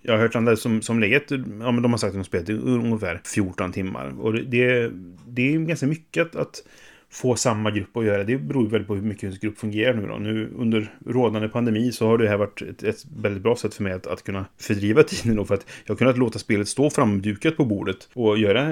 Jag 0.06 0.12
har 0.12 0.20
hört 0.20 0.36
andra 0.36 0.56
som, 0.56 0.82
som 0.82 1.00
legat, 1.00 1.22
ja 1.30 1.70
men 1.70 1.82
de 1.82 1.92
har 1.92 1.98
sagt 1.98 2.08
att 2.08 2.14
de 2.14 2.24
spelat 2.24 2.46
spelat 2.46 2.64
ungefär 2.64 3.20
14 3.34 3.72
timmar. 3.72 4.20
Och 4.20 4.34
det, 4.34 4.90
det 5.26 5.54
är 5.54 5.58
ganska 5.58 5.86
mycket 5.86 6.26
att, 6.26 6.36
att 6.36 6.62
få 7.10 7.36
samma 7.36 7.70
grupp 7.70 7.96
att 7.96 8.04
göra. 8.04 8.24
Det 8.24 8.38
beror 8.38 8.68
väldigt 8.68 8.88
på 8.88 8.94
hur 8.94 9.02
mycket 9.02 9.24
ens 9.24 9.38
grupp 9.38 9.58
fungerar 9.58 9.94
nu 9.94 10.06
då. 10.06 10.16
Nu 10.16 10.52
under 10.56 10.94
rådande 11.06 11.48
pandemi 11.48 11.92
så 11.92 12.06
har 12.06 12.18
det 12.18 12.28
här 12.28 12.36
varit 12.36 12.62
ett, 12.62 12.82
ett 12.82 13.04
väldigt 13.16 13.42
bra 13.42 13.56
sätt 13.56 13.74
för 13.74 13.82
mig 13.82 13.92
att, 13.92 14.06
att 14.06 14.22
kunna 14.22 14.46
fördriva 14.58 15.02
tiden 15.06 15.36
då. 15.36 15.44
För 15.44 15.54
att 15.54 15.66
jag 15.84 15.94
har 15.94 15.98
kunnat 15.98 16.18
låta 16.18 16.38
spelet 16.38 16.68
stå 16.68 16.90
framdukat 16.90 17.56
på 17.56 17.64
bordet 17.64 18.08
och 18.12 18.38
göra 18.38 18.62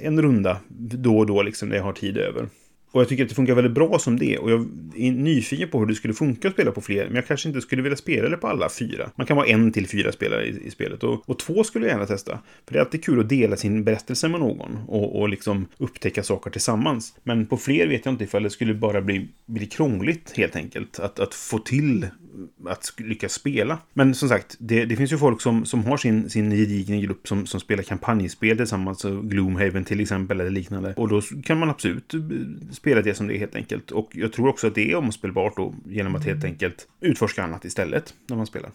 en 0.00 0.22
runda 0.22 0.60
då 0.68 1.18
och 1.18 1.26
då 1.26 1.42
liksom 1.42 1.68
när 1.68 1.76
jag 1.76 1.84
har 1.84 1.92
tid 1.92 2.16
över. 2.16 2.48
Och 2.92 3.00
jag 3.00 3.08
tycker 3.08 3.22
att 3.22 3.28
det 3.28 3.34
funkar 3.34 3.54
väldigt 3.54 3.72
bra 3.72 3.98
som 3.98 4.18
det. 4.18 4.38
Och 4.38 4.50
jag 4.50 4.60
är 4.96 5.12
nyfiken 5.12 5.68
på 5.68 5.78
hur 5.78 5.86
det 5.86 5.94
skulle 5.94 6.14
funka 6.14 6.48
att 6.48 6.54
spela 6.54 6.72
på 6.72 6.80
fler. 6.80 7.06
Men 7.06 7.14
jag 7.14 7.26
kanske 7.26 7.48
inte 7.48 7.60
skulle 7.60 7.82
vilja 7.82 7.96
spela 7.96 8.28
det 8.28 8.36
på 8.36 8.48
alla 8.48 8.68
fyra. 8.68 9.10
Man 9.16 9.26
kan 9.26 9.36
vara 9.36 9.46
en 9.46 9.72
till 9.72 9.88
fyra 9.88 10.12
spelare 10.12 10.46
i, 10.46 10.66
i 10.66 10.70
spelet. 10.70 11.04
Och, 11.04 11.28
och, 11.30 11.38
två 11.38 11.64
skulle 11.64 11.86
jag 11.86 11.92
gärna 11.92 12.06
testa. 12.06 12.38
För 12.66 12.72
det 12.72 12.78
är 12.78 12.84
alltid 12.84 13.04
kul 13.04 13.20
att 13.20 13.28
dela 13.28 13.56
sin 13.56 13.84
berättelse 13.84 14.28
med 14.28 14.40
någon. 14.40 14.78
Och, 14.88 15.20
och 15.20 15.28
liksom 15.28 15.66
upptäcka 15.78 16.22
saker 16.22 16.50
tillsammans. 16.50 17.14
Men 17.22 17.46
på 17.46 17.56
fler 17.56 17.88
vet 17.88 18.04
jag 18.04 18.14
inte 18.14 18.24
ifall 18.24 18.42
det 18.42 18.50
skulle 18.50 18.74
bara 18.74 19.00
bli, 19.00 19.28
bli 19.46 19.66
krångligt 19.66 20.32
helt 20.36 20.56
enkelt. 20.56 20.98
Att, 20.98 21.20
att 21.20 21.34
få 21.34 21.58
till 21.58 22.06
att 22.66 22.92
lyckas 22.98 23.32
spela. 23.32 23.78
Men 23.92 24.14
som 24.14 24.28
sagt, 24.28 24.56
det, 24.58 24.84
det, 24.84 24.96
finns 24.96 25.12
ju 25.12 25.18
folk 25.18 25.40
som, 25.40 25.64
som 25.66 25.84
har 25.84 25.96
sin, 25.96 26.30
sin 26.30 26.50
gedigna 26.50 26.96
grupp 26.96 27.28
som, 27.28 27.46
som 27.46 27.60
spelar 27.60 27.82
kampanjspel 27.82 28.56
tillsammans, 28.56 29.02
Gloomhaven 29.22 29.84
till 29.84 30.00
exempel 30.00 30.40
eller 30.40 30.50
liknande. 30.50 30.94
Och 30.96 31.08
då 31.08 31.20
kan 31.20 31.58
man 31.58 31.70
absolut 31.70 32.14
spela 32.72 33.02
det 33.02 33.14
som 33.14 33.26
det 33.26 33.36
är 33.36 33.38
helt 33.38 33.56
enkelt. 33.56 33.90
Och 33.90 34.10
jag 34.12 34.32
tror 34.32 34.48
också 34.48 34.66
att 34.66 34.74
det 34.74 34.90
är 34.90 34.96
omspelbart 34.96 35.56
då 35.56 35.74
genom 35.86 36.14
att 36.14 36.24
helt 36.24 36.44
enkelt 36.44 36.88
utforska 37.00 37.42
annat 37.44 37.64
istället 37.64 38.14
när 38.26 38.36
man 38.36 38.46
spelar. 38.46 38.70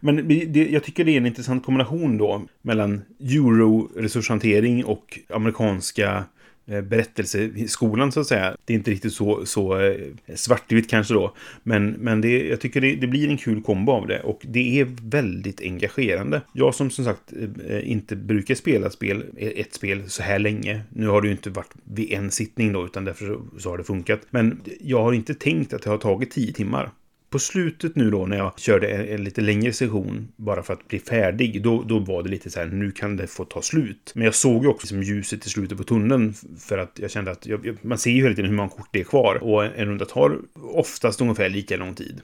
Men 0.00 0.28
det, 0.28 0.70
jag 0.70 0.84
tycker 0.84 1.04
det 1.04 1.12
är 1.12 1.16
en 1.16 1.26
intressant 1.26 1.64
kombination 1.64 2.18
då 2.18 2.42
mellan 2.62 3.02
euro-resurshantering 3.20 4.84
och 4.84 5.18
amerikanska 5.28 6.08
Eh, 6.18 6.22
Eh, 6.68 6.80
berättelseskolan 6.80 8.12
så 8.12 8.20
att 8.20 8.26
säga. 8.26 8.56
Det 8.64 8.72
är 8.72 8.76
inte 8.76 8.90
riktigt 8.90 9.12
så, 9.12 9.46
så 9.46 9.80
eh, 9.80 9.96
svartvitt 10.34 10.90
kanske 10.90 11.14
då. 11.14 11.34
Men, 11.62 11.90
men 11.90 12.20
det, 12.20 12.46
jag 12.48 12.60
tycker 12.60 12.80
det, 12.80 12.96
det, 12.96 13.06
blir 13.06 13.28
en 13.28 13.36
kul 13.36 13.62
kombo 13.62 13.92
av 13.92 14.06
det. 14.06 14.20
Och 14.20 14.40
det 14.42 14.80
är 14.80 14.88
väldigt 15.02 15.60
engagerande. 15.60 16.40
Jag 16.52 16.74
som 16.74 16.90
som 16.90 17.04
sagt 17.04 17.32
eh, 17.68 17.90
inte 17.90 18.16
brukar 18.16 18.54
spela 18.54 18.90
spel, 18.90 19.24
ett 19.36 19.74
spel 19.74 20.10
så 20.10 20.22
här 20.22 20.38
länge. 20.38 20.80
Nu 20.88 21.06
har 21.06 21.22
det 21.22 21.28
ju 21.28 21.32
inte 21.32 21.50
varit 21.50 21.74
vid 21.84 22.12
en 22.12 22.30
sittning 22.30 22.72
då, 22.72 22.84
utan 22.84 23.04
därför 23.04 23.38
så 23.58 23.70
har 23.70 23.78
det 23.78 23.84
funkat. 23.84 24.20
Men 24.30 24.60
jag 24.80 25.02
har 25.02 25.12
inte 25.12 25.34
tänkt 25.34 25.72
att 25.72 25.82
det 25.82 25.90
har 25.90 25.98
tagit 25.98 26.30
tio 26.30 26.52
timmar 26.52 26.90
på 27.36 27.40
slutet 27.40 27.96
nu 27.96 28.10
då 28.10 28.26
när 28.26 28.36
jag 28.36 28.58
körde 28.58 28.86
en, 28.86 29.08
en, 29.08 29.24
lite 29.24 29.40
längre 29.40 29.72
session 29.72 30.28
bara 30.36 30.62
för 30.62 30.72
att 30.72 30.88
bli 30.88 30.98
färdig, 30.98 31.62
då, 31.62 31.82
då 31.82 31.98
var 31.98 32.22
det 32.22 32.28
lite 32.28 32.50
så 32.50 32.60
här, 32.60 32.66
nu 32.66 32.90
kan 32.90 33.16
det 33.16 33.26
få 33.26 33.44
ta 33.44 33.62
slut. 33.62 34.12
Men 34.14 34.24
jag 34.24 34.34
såg 34.34 34.62
ju 34.62 34.68
också 34.68 34.84
liksom 34.84 35.02
ljuset 35.02 35.46
i 35.46 35.48
slutet 35.48 35.78
på 35.78 35.84
tunneln 35.84 36.34
för 36.58 36.78
att 36.78 36.98
jag 36.98 37.10
kände 37.10 37.30
att 37.30 37.46
jag, 37.46 37.78
man 37.82 37.98
ser 37.98 38.10
ju 38.10 38.22
hela 38.22 38.34
tiden 38.34 38.50
hur 38.50 38.56
många 38.56 38.68
kort 38.68 38.88
det 38.90 39.00
är 39.00 39.04
kvar 39.04 39.34
och 39.34 39.64
en 39.64 39.86
runda 39.86 40.04
tar 40.04 40.38
oftast 40.54 41.20
ungefär 41.20 41.48
lika 41.48 41.76
lång 41.76 41.94
tid. 41.94 42.20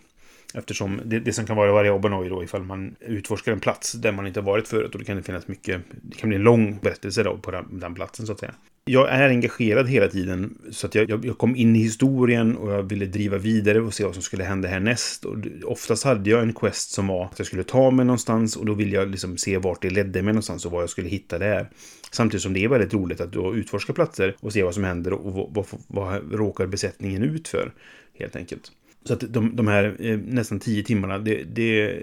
Eftersom 0.54 1.00
det, 1.04 1.20
det 1.20 1.32
som 1.32 1.46
kan 1.46 1.56
vara 1.56 1.72
variabeln 1.72 2.14
är 2.14 2.30
då 2.30 2.44
ifall 2.44 2.62
man 2.62 2.96
utforskar 3.00 3.52
en 3.52 3.60
plats 3.60 3.92
där 3.92 4.12
man 4.12 4.26
inte 4.26 4.40
har 4.40 4.44
varit 4.44 4.68
förut 4.68 4.94
och 4.94 5.00
då 5.00 5.04
kan 5.04 5.16
det 5.16 5.22
finnas 5.22 5.48
mycket, 5.48 5.80
det 6.02 6.16
kan 6.16 6.28
bli 6.28 6.36
en 6.36 6.42
lång 6.42 6.78
berättelse 6.82 7.22
då 7.22 7.38
på 7.38 7.50
den, 7.50 7.80
den 7.80 7.94
platsen 7.94 8.26
så 8.26 8.32
att 8.32 8.40
säga. 8.40 8.54
Jag 8.84 9.10
är 9.10 9.28
engagerad 9.28 9.88
hela 9.88 10.08
tiden 10.08 10.58
så 10.70 10.86
att 10.86 10.94
jag, 10.94 11.10
jag, 11.10 11.24
jag, 11.24 11.38
kom 11.38 11.56
in 11.56 11.76
i 11.76 11.78
historien 11.78 12.56
och 12.56 12.72
jag 12.72 12.82
ville 12.82 13.06
driva 13.06 13.38
vidare 13.38 13.80
och 13.80 13.94
se 13.94 14.04
vad 14.04 14.14
som 14.14 14.22
skulle 14.22 14.44
hända 14.44 14.68
härnäst. 14.68 15.24
Och 15.24 15.36
oftast 15.64 16.04
hade 16.04 16.30
jag 16.30 16.42
en 16.42 16.52
quest 16.52 16.90
som 16.90 17.06
var 17.06 17.24
att 17.24 17.38
jag 17.38 17.46
skulle 17.46 17.64
ta 17.64 17.90
mig 17.90 18.04
någonstans 18.04 18.56
och 18.56 18.66
då 18.66 18.74
ville 18.74 18.96
jag 18.96 19.08
liksom 19.08 19.38
se 19.38 19.58
vart 19.58 19.82
det 19.82 19.90
ledde 19.90 20.22
mig 20.22 20.32
någonstans 20.32 20.66
och 20.66 20.72
vad 20.72 20.82
jag 20.82 20.90
skulle 20.90 21.08
hitta 21.08 21.38
där. 21.38 21.70
Samtidigt 22.10 22.42
som 22.42 22.52
det 22.52 22.64
är 22.64 22.68
väldigt 22.68 22.94
roligt 22.94 23.20
att 23.20 23.32
då 23.32 23.54
utforska 23.54 23.92
platser 23.92 24.36
och 24.40 24.52
se 24.52 24.62
vad 24.62 24.74
som 24.74 24.84
händer 24.84 25.12
och 25.12 25.32
vad, 25.32 25.54
vad, 25.54 25.66
vad 25.86 26.32
råkar 26.32 26.66
besättningen 26.66 27.22
ut 27.22 27.48
för. 27.48 27.72
Helt 28.18 28.36
enkelt. 28.36 28.72
Så 29.04 29.12
att 29.12 29.20
de, 29.32 29.56
de 29.56 29.68
här 29.68 29.96
eh, 29.98 30.18
nästan 30.18 30.60
tio 30.60 30.82
timmarna, 30.82 31.18
det, 31.18 31.44
det, 31.44 32.02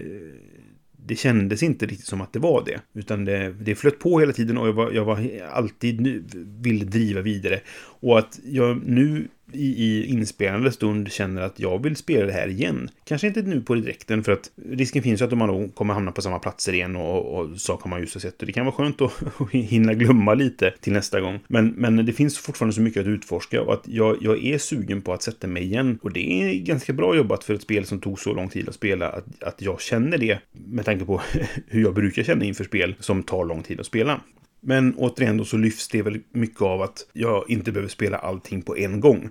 det 1.05 1.15
kändes 1.15 1.63
inte 1.63 1.85
riktigt 1.85 2.07
som 2.07 2.21
att 2.21 2.33
det 2.33 2.39
var 2.39 2.63
det. 2.65 2.81
Utan 2.93 3.25
det, 3.25 3.53
det 3.61 3.75
flöt 3.75 3.99
på 3.99 4.19
hela 4.19 4.33
tiden 4.33 4.57
och 4.57 4.67
jag 4.67 4.73
var, 4.73 4.91
jag 4.91 5.05
var 5.05 5.29
alltid 5.51 6.23
ville 6.61 6.85
driva 6.85 7.21
vidare. 7.21 7.59
Och 8.01 8.19
att 8.19 8.39
jag 8.43 8.81
nu 8.85 9.27
i, 9.53 9.83
i 9.83 10.05
inspelande 10.05 10.71
stund 10.71 11.11
känner 11.11 11.41
att 11.41 11.59
jag 11.59 11.83
vill 11.83 11.95
spela 11.95 12.25
det 12.25 12.31
här 12.31 12.47
igen. 12.47 12.89
Kanske 13.03 13.27
inte 13.27 13.41
nu 13.41 13.61
på 13.61 13.75
direkten 13.75 14.23
för 14.23 14.31
att 14.31 14.51
risken 14.69 15.03
finns 15.03 15.21
ju 15.21 15.25
att 15.25 15.37
man 15.37 15.47
då 15.47 15.67
kommer 15.67 15.93
hamna 15.93 16.11
på 16.11 16.21
samma 16.21 16.39
platser 16.39 16.73
igen 16.73 16.95
och, 16.95 17.39
och 17.39 17.61
saker 17.61 17.89
man 17.89 17.99
just 17.99 18.13
har 18.13 18.21
sett. 18.21 18.39
Och 18.39 18.45
det 18.45 18.51
kan 18.51 18.65
vara 18.65 18.75
skönt 18.75 19.01
att, 19.01 19.23
att 19.41 19.51
hinna 19.51 19.93
glömma 19.93 20.33
lite 20.33 20.73
till 20.81 20.93
nästa 20.93 21.21
gång. 21.21 21.39
Men, 21.47 21.67
men 21.67 22.05
det 22.05 22.13
finns 22.13 22.37
fortfarande 22.37 22.75
så 22.75 22.81
mycket 22.81 23.01
att 23.01 23.07
utforska 23.07 23.61
och 23.61 23.73
att 23.73 23.87
jag, 23.87 24.17
jag 24.21 24.45
är 24.45 24.57
sugen 24.57 25.01
på 25.01 25.13
att 25.13 25.23
sätta 25.23 25.47
mig 25.47 25.63
igen. 25.63 25.99
Och 26.01 26.13
det 26.13 26.41
är 26.41 26.53
ganska 26.53 26.93
bra 26.93 27.15
jobbat 27.15 27.43
för 27.43 27.53
ett 27.53 27.61
spel 27.61 27.85
som 27.85 27.99
tog 27.99 28.19
så 28.19 28.33
lång 28.33 28.49
tid 28.49 28.69
att 28.69 28.75
spela. 28.75 29.09
Att, 29.09 29.43
att 29.43 29.61
jag 29.61 29.81
känner 29.81 30.17
det 30.17 30.39
med 30.51 30.85
tanke 30.85 31.05
på 31.05 31.21
hur 31.67 31.81
jag 31.81 31.93
brukar 31.93 32.23
känna 32.23 32.45
inför 32.45 32.63
spel 32.63 32.95
som 32.99 33.23
tar 33.23 33.45
lång 33.45 33.63
tid 33.63 33.79
att 33.79 33.85
spela. 33.85 34.21
Men 34.61 34.95
återigen 34.95 35.37
då 35.37 35.45
så 35.45 35.57
lyfts 35.57 35.87
det 35.87 36.01
väl 36.01 36.19
mycket 36.31 36.61
av 36.61 36.81
att 36.81 37.07
jag 37.13 37.45
inte 37.49 37.71
behöver 37.71 37.89
spela 37.89 38.17
allting 38.17 38.61
på 38.61 38.77
en 38.77 38.99
gång. 38.99 39.29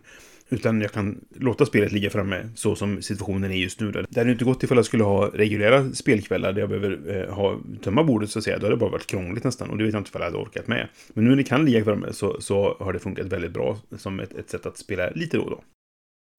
Utan 0.51 0.81
jag 0.81 0.93
kan 0.93 1.21
låta 1.35 1.67
spelet 1.67 1.93
ligga 1.93 2.11
framme 2.11 2.49
så 2.55 2.77
som 2.77 3.03
situationen 3.03 3.51
är 3.51 3.57
just 3.57 3.81
nu. 3.81 3.91
Det 3.91 4.21
hade 4.21 4.33
inte 4.33 4.45
gått 4.45 4.63
ifall 4.63 4.79
jag 4.79 4.85
skulle 4.85 5.05
ha 5.05 5.27
reguljära 5.35 5.93
spelkvällar 5.93 6.53
där 6.53 6.61
jag 6.61 6.69
behöver 6.69 7.17
eh, 7.17 7.35
ha, 7.35 7.61
tömma 7.83 8.05
bordet 8.05 8.31
så 8.31 8.39
att 8.39 8.45
säga. 8.45 8.59
Då 8.59 8.67
hade 8.67 8.77
det 8.77 8.81
bara 8.81 8.91
varit 8.91 9.07
krångligt 9.07 9.45
nästan 9.45 9.71
och 9.71 9.79
det 9.79 9.85
vet 9.85 9.93
jag 9.93 10.01
inte 10.01 10.09
ifall 10.09 10.23
jag 10.23 10.31
hade 10.31 10.43
orkat 10.43 10.69
med. 10.69 10.89
Men 11.09 11.25
nu 11.25 11.31
när 11.31 11.37
det 11.37 11.45
kan 11.45 11.65
ligga 11.65 11.85
framme 11.85 12.13
så, 12.13 12.41
så 12.41 12.77
har 12.81 12.93
det 12.93 12.99
funkat 12.99 13.27
väldigt 13.27 13.53
bra 13.53 13.79
som 13.97 14.21
ett, 14.21 14.33
ett 14.33 14.51
sätt 14.51 14.67
att 14.67 14.79
spela 14.79 15.11
lite 15.11 15.37
då 15.37 15.43
och 15.43 15.51
då. 15.51 15.63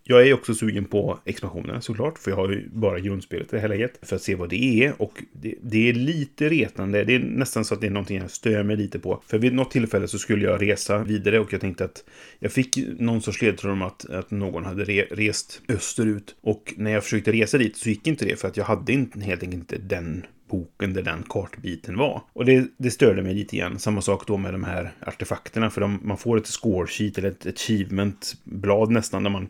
Jag 0.03 0.27
är 0.27 0.33
också 0.33 0.53
sugen 0.55 0.85
på 0.85 1.19
expansionerna 1.25 1.81
såklart, 1.81 2.19
för 2.19 2.31
jag 2.31 2.35
har 2.35 2.49
ju 2.49 2.69
bara 2.69 2.99
grundspelet 2.99 3.53
i 3.53 3.55
det 3.55 3.61
här 3.61 3.67
läget. 3.67 3.99
För 4.01 4.15
att 4.15 4.21
se 4.21 4.35
vad 4.35 4.49
det 4.49 4.83
är. 4.83 5.01
Och 5.01 5.23
det, 5.31 5.55
det, 5.61 5.89
är 5.89 5.93
lite 5.93 6.49
retande. 6.49 7.03
Det 7.03 7.15
är 7.15 7.19
nästan 7.19 7.65
så 7.65 7.73
att 7.73 7.81
det 7.81 7.87
är 7.87 7.91
någonting 7.91 8.17
jag 8.17 8.31
stör 8.31 8.63
mig 8.63 8.75
lite 8.75 8.99
på. 8.99 9.23
För 9.27 9.37
vid 9.37 9.53
något 9.53 9.71
tillfälle 9.71 10.07
så 10.07 10.19
skulle 10.19 10.45
jag 10.45 10.61
resa 10.61 11.03
vidare 11.03 11.39
och 11.39 11.53
jag 11.53 11.61
tänkte 11.61 11.85
att 11.85 12.03
jag 12.39 12.51
fick 12.51 12.77
någon 12.99 13.21
sorts 13.21 13.41
ledtråd 13.41 13.71
om 13.71 13.81
att, 13.81 14.09
att 14.09 14.31
någon 14.31 14.65
hade 14.65 14.83
re, 14.83 15.05
rest 15.11 15.61
österut. 15.67 16.35
Och 16.41 16.73
när 16.77 16.91
jag 16.91 17.03
försökte 17.03 17.31
resa 17.31 17.57
dit 17.57 17.77
så 17.77 17.89
gick 17.89 18.07
inte 18.07 18.25
det 18.25 18.39
för 18.39 18.47
att 18.47 18.57
jag 18.57 18.65
hade 18.65 18.93
inte, 18.93 19.19
helt 19.19 19.43
enkelt 19.43 19.61
inte 19.61 19.77
den 19.95 20.25
boken 20.49 20.93
där 20.93 21.01
den 21.01 21.23
kartbiten 21.29 21.97
var. 21.97 22.21
Och 22.33 22.45
det, 22.45 22.67
det 22.77 22.91
störde 22.91 23.21
mig 23.21 23.33
lite 23.33 23.57
grann. 23.57 23.79
Samma 23.79 24.01
sak 24.01 24.27
då 24.27 24.37
med 24.37 24.53
de 24.53 24.63
här 24.63 24.91
artefakterna. 25.01 25.69
För 25.69 25.81
de, 25.81 25.99
man 26.03 26.17
får 26.17 26.37
ett 26.37 26.47
score 26.47 26.87
sheet 26.87 27.17
eller 27.17 27.31
ett 27.31 27.45
achievement-blad 27.45 28.91
nästan 28.91 29.23
där 29.23 29.29
man 29.29 29.49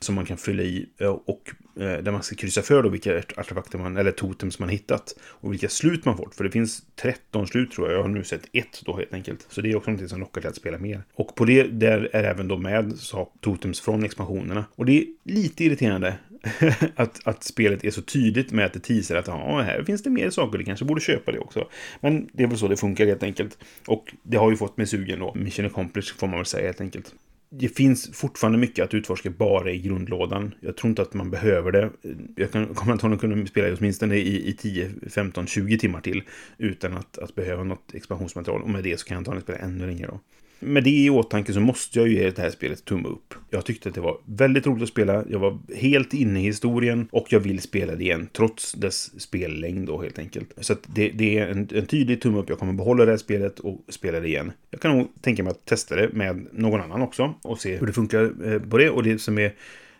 som 0.00 0.14
man 0.14 0.24
kan 0.24 0.36
fylla 0.36 0.62
i 0.62 0.86
eh, 0.98 1.08
och 1.08 1.50
eh, 1.76 2.02
där 2.02 2.10
man 2.10 2.22
ska 2.22 2.36
kryssa 2.36 2.62
för 2.62 2.82
då 2.82 2.88
vilka 2.88 3.18
artefakter 3.18 3.78
man, 3.78 3.96
eller 3.96 4.10
totems 4.10 4.58
man 4.58 4.68
hittat 4.68 5.14
och 5.22 5.52
vilka 5.52 5.68
slut 5.68 6.04
man 6.04 6.16
fått. 6.16 6.34
För 6.34 6.44
det 6.44 6.50
finns 6.50 6.82
13 6.96 7.46
slut 7.46 7.72
tror 7.72 7.88
jag. 7.88 7.98
Jag 7.98 8.02
har 8.02 8.08
nu 8.08 8.24
sett 8.24 8.48
ett 8.52 8.82
då 8.84 8.96
helt 8.96 9.14
enkelt. 9.14 9.46
Så 9.48 9.60
det 9.60 9.70
är 9.70 9.76
också 9.76 9.90
något 9.90 10.10
som 10.10 10.20
lockar 10.20 10.40
till 10.40 10.50
att 10.50 10.56
spela 10.56 10.78
mer. 10.78 11.02
Och 11.14 11.34
på 11.34 11.44
det 11.44 11.62
där 11.62 12.10
är 12.12 12.24
även 12.24 12.48
då 12.48 12.56
med 12.56 12.92
så, 12.96 13.28
totems 13.40 13.80
från 13.80 14.04
expansionerna. 14.04 14.64
Och 14.74 14.86
det 14.86 14.98
är 14.98 15.06
lite 15.24 15.64
irriterande 15.64 16.14
att, 16.96 17.26
att 17.26 17.44
spelet 17.44 17.84
är 17.84 17.90
så 17.90 18.02
tydligt 18.02 18.52
med 18.52 18.66
att 18.66 18.72
det 18.72 18.80
teasar 18.80 19.16
att 19.16 19.26
ja, 19.26 19.60
här 19.60 19.84
finns 19.84 20.02
det 20.02 20.10
mer 20.10 20.30
saker, 20.30 20.58
du 20.58 20.64
kanske 20.64 20.84
borde 20.84 21.00
köpa 21.00 21.32
det 21.32 21.38
också. 21.38 21.68
Men 22.00 22.28
det 22.32 22.42
är 22.42 22.46
väl 22.46 22.58
så 22.58 22.68
det 22.68 22.76
funkar 22.76 23.06
helt 23.06 23.22
enkelt. 23.22 23.58
Och 23.86 24.14
det 24.22 24.36
har 24.36 24.50
ju 24.50 24.56
fått 24.56 24.76
mig 24.76 24.86
sugen 24.86 25.18
då. 25.18 25.34
Mission 25.34 25.66
accomplished 25.66 26.18
får 26.18 26.26
man 26.26 26.36
väl 26.36 26.46
säga 26.46 26.66
helt 26.66 26.80
enkelt 26.80 27.14
det 27.52 27.68
finns 27.68 28.10
fortfarande 28.12 28.58
mycket 28.58 28.84
att 28.84 28.94
utforska 28.94 29.30
bara 29.30 29.70
i 29.70 29.78
grundlådan. 29.78 30.54
Jag 30.60 30.76
tror 30.76 30.88
inte 30.88 31.02
att 31.02 31.14
man 31.14 31.30
behöver 31.30 31.72
det. 31.72 31.90
Jag 32.36 32.52
kan, 32.52 32.74
kommer 32.74 32.92
antagligen 32.92 33.18
kunna 33.18 33.46
spela 33.46 33.76
åtminstone 33.78 34.16
i, 34.16 34.48
i 34.48 34.52
10, 34.52 34.90
15, 35.10 35.46
20 35.46 35.78
timmar 35.78 36.00
till 36.00 36.22
utan 36.58 36.96
att, 36.96 37.18
att 37.18 37.34
behöva 37.34 37.64
något 37.64 37.94
expansionsmaterial. 37.94 38.62
Och 38.62 38.70
med 38.70 38.84
det 38.84 39.00
så 39.00 39.06
kan 39.06 39.14
jag 39.14 39.18
antagligen 39.18 39.42
spela 39.42 39.58
ännu 39.58 39.86
längre 39.86 40.06
då. 40.06 40.20
Med 40.62 40.84
det 40.84 40.90
i 40.90 41.10
åtanke 41.10 41.52
så 41.52 41.60
måste 41.60 41.98
jag 41.98 42.08
ju 42.08 42.14
ge 42.14 42.30
det 42.30 42.42
här 42.42 42.50
spelet 42.50 42.84
tumme 42.84 43.08
upp. 43.08 43.34
Jag 43.50 43.64
tyckte 43.64 43.88
att 43.88 43.94
det 43.94 44.00
var 44.00 44.18
väldigt 44.24 44.66
roligt 44.66 44.82
att 44.82 44.88
spela. 44.88 45.24
Jag 45.28 45.38
var 45.38 45.58
helt 45.76 46.14
inne 46.14 46.40
i 46.40 46.42
historien 46.42 47.08
och 47.12 47.26
jag 47.28 47.40
vill 47.40 47.60
spela 47.60 47.94
det 47.94 48.04
igen 48.04 48.28
trots 48.32 48.72
dess 48.72 49.20
spellängd 49.20 49.86
då 49.86 50.02
helt 50.02 50.18
enkelt. 50.18 50.52
Så 50.56 50.72
att 50.72 50.82
det, 50.94 51.08
det 51.08 51.38
är 51.38 51.48
en, 51.48 51.68
en, 51.72 51.86
tydlig 51.86 52.20
tumme 52.20 52.38
upp. 52.38 52.48
Jag 52.48 52.58
kommer 52.58 52.72
behålla 52.72 53.04
det 53.04 53.10
här 53.10 53.18
spelet 53.18 53.58
och 53.58 53.84
spela 53.88 54.20
det 54.20 54.28
igen. 54.28 54.52
Jag 54.70 54.80
kan 54.80 54.98
nog 54.98 55.08
tänka 55.20 55.42
mig 55.42 55.50
att 55.50 55.64
testa 55.64 55.96
det 55.96 56.12
med 56.12 56.46
någon 56.52 56.80
annan 56.80 57.02
också 57.02 57.34
och 57.42 57.60
se 57.60 57.76
hur 57.76 57.86
det 57.86 57.92
funkar 57.92 58.52
eh, 58.52 58.58
på 58.58 58.78
det. 58.78 58.90
Och 58.90 59.02
det 59.02 59.18
som 59.18 59.38
är 59.38 59.54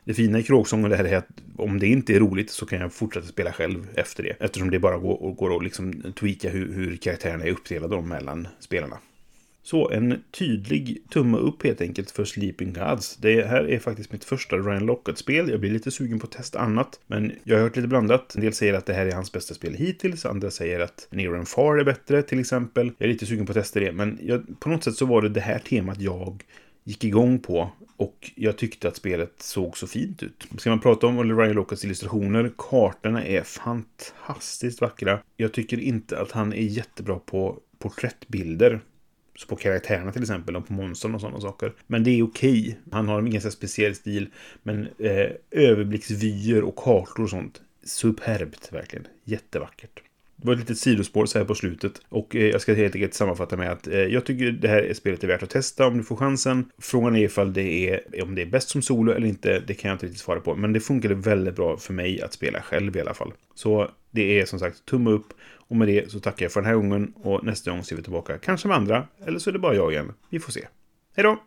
det 0.04 0.14
fina 0.14 0.38
i 0.38 0.42
kråksången 0.42 0.92
är 0.92 1.16
att 1.16 1.28
om 1.56 1.78
det 1.78 1.86
inte 1.86 2.14
är 2.14 2.20
roligt 2.20 2.50
så 2.50 2.66
kan 2.66 2.80
jag 2.80 2.92
fortsätta 2.92 3.26
spela 3.26 3.52
själv 3.52 3.88
efter 3.94 4.22
det. 4.22 4.36
Eftersom 4.40 4.70
det 4.70 4.78
bara 4.78 4.98
går, 4.98 5.34
går 5.34 5.56
att 5.56 5.64
liksom 5.64 6.12
tweaka 6.18 6.48
hur, 6.48 6.72
hur 6.74 6.96
karaktärerna 6.96 7.44
är 7.44 7.50
uppdelade 7.50 8.02
mellan 8.02 8.48
spelarna. 8.60 8.98
Så 9.70 9.90
en 9.90 10.22
tydlig 10.30 11.02
tumme 11.10 11.38
upp 11.38 11.62
helt 11.64 11.80
enkelt 11.80 12.10
för 12.10 12.24
Sleeping 12.24 12.72
Gods. 12.72 13.16
Det 13.16 13.46
här 13.46 13.70
är 13.70 13.78
faktiskt 13.78 14.12
mitt 14.12 14.24
första 14.24 14.56
Ryan 14.56 14.86
Lockett-spel. 14.86 15.50
Jag 15.50 15.60
blir 15.60 15.70
lite 15.70 15.90
sugen 15.90 16.18
på 16.18 16.24
att 16.26 16.32
testa 16.32 16.58
annat. 16.58 17.00
Men 17.06 17.32
jag 17.44 17.56
har 17.56 17.62
hört 17.62 17.76
lite 17.76 17.88
blandat. 17.88 18.34
En 18.34 18.40
del 18.40 18.52
säger 18.52 18.74
att 18.74 18.86
det 18.86 18.92
här 18.92 19.06
är 19.06 19.12
hans 19.12 19.32
bästa 19.32 19.54
spel 19.54 19.74
hittills. 19.74 20.26
Andra 20.26 20.50
säger 20.50 20.80
att 20.80 21.08
Near 21.10 21.34
and 21.34 21.48
Far 21.48 21.78
är 21.78 21.84
bättre 21.84 22.22
till 22.22 22.40
exempel. 22.40 22.92
Jag 22.98 23.08
är 23.08 23.12
lite 23.12 23.26
sugen 23.26 23.46
på 23.46 23.52
att 23.52 23.58
testa 23.58 23.80
det. 23.80 23.92
Men 23.92 24.18
jag, 24.22 24.60
på 24.60 24.68
något 24.68 24.84
sätt 24.84 24.94
så 24.94 25.06
var 25.06 25.22
det 25.22 25.28
det 25.28 25.40
här 25.40 25.58
temat 25.58 26.00
jag 26.00 26.44
gick 26.84 27.04
igång 27.04 27.38
på. 27.38 27.70
Och 27.96 28.30
jag 28.34 28.58
tyckte 28.58 28.88
att 28.88 28.96
spelet 28.96 29.34
såg 29.38 29.76
så 29.76 29.86
fint 29.86 30.22
ut. 30.22 30.46
Ska 30.58 30.70
man 30.70 30.80
prata 30.80 31.06
om 31.06 31.38
Ryan 31.38 31.54
Lockets 31.54 31.84
illustrationer, 31.84 32.50
kartorna 32.58 33.24
är 33.24 33.42
fantastiskt 33.42 34.80
vackra. 34.80 35.18
Jag 35.36 35.52
tycker 35.52 35.80
inte 35.80 36.20
att 36.20 36.32
han 36.32 36.52
är 36.52 36.62
jättebra 36.62 37.18
på 37.18 37.58
porträttbilder. 37.78 38.80
Så 39.40 39.46
på 39.46 39.56
karaktärerna 39.56 40.12
till 40.12 40.22
exempel, 40.22 40.56
och 40.56 40.66
på 40.66 40.72
monstren 40.72 41.14
och 41.14 41.20
sådana 41.20 41.40
saker. 41.40 41.72
Men 41.86 42.04
det 42.04 42.10
är 42.10 42.22
okej. 42.22 42.60
Okay. 42.60 42.74
Han 42.92 43.08
har 43.08 43.18
en 43.18 43.30
ganska 43.30 43.50
speciell 43.50 43.94
stil. 43.94 44.28
Men 44.62 44.88
eh, 44.98 45.30
överblicksvyer 45.50 46.62
och 46.62 46.76
kartor 46.76 47.22
och 47.22 47.30
sånt. 47.30 47.60
Superbt, 47.82 48.72
verkligen. 48.72 49.06
Jättevackert. 49.24 50.02
Det 50.40 50.46
var 50.46 50.54
ett 50.54 50.60
litet 50.60 50.78
sidospår 50.78 51.26
så 51.26 51.38
här 51.38 51.44
på 51.44 51.54
slutet. 51.54 51.92
Och 52.08 52.36
eh, 52.36 52.46
jag 52.46 52.60
ska 52.60 52.74
helt 52.74 52.94
enkelt 52.94 53.14
sammanfatta 53.14 53.56
med 53.56 53.72
att 53.72 53.86
eh, 53.86 53.98
jag 53.98 54.24
tycker 54.24 54.52
det 54.52 54.68
här 54.68 54.92
spelet 54.94 55.24
är 55.24 55.28
värt 55.28 55.42
att 55.42 55.50
testa 55.50 55.86
om 55.86 55.98
du 55.98 56.04
får 56.04 56.16
chansen. 56.16 56.70
Frågan 56.78 57.16
är 57.16 57.24
ifall 57.24 57.52
det 57.52 57.88
är, 57.88 58.22
om 58.22 58.34
det 58.34 58.42
är 58.42 58.46
bäst 58.46 58.68
som 58.68 58.82
solo 58.82 59.12
eller 59.12 59.26
inte. 59.26 59.62
Det 59.66 59.74
kan 59.74 59.88
jag 59.88 59.94
inte 59.94 60.06
riktigt 60.06 60.22
svara 60.22 60.40
på. 60.40 60.54
Men 60.54 60.72
det 60.72 60.80
funkade 60.80 61.14
väldigt 61.14 61.56
bra 61.56 61.76
för 61.76 61.92
mig 61.92 62.22
att 62.22 62.32
spela 62.32 62.62
själv 62.62 62.96
i 62.96 63.00
alla 63.00 63.14
fall. 63.14 63.32
Så 63.54 63.90
det 64.10 64.40
är 64.40 64.44
som 64.44 64.58
sagt 64.58 64.84
tumme 64.84 65.10
upp. 65.10 65.26
Och 65.70 65.76
med 65.76 65.88
det 65.88 66.10
så 66.10 66.20
tackar 66.20 66.44
jag 66.44 66.52
för 66.52 66.60
den 66.60 66.68
här 66.68 66.76
gången 66.76 67.12
och 67.16 67.44
nästa 67.44 67.70
gång 67.70 67.84
ser 67.84 67.96
vi 67.96 68.02
tillbaka. 68.02 68.38
Kanske 68.38 68.68
med 68.68 68.76
andra, 68.76 69.06
eller 69.26 69.38
så 69.38 69.50
är 69.50 69.52
det 69.52 69.58
bara 69.58 69.74
jag 69.74 69.92
igen. 69.92 70.12
Vi 70.30 70.40
får 70.40 70.52
se. 70.52 70.66
Hej 71.16 71.24
då! 71.24 71.38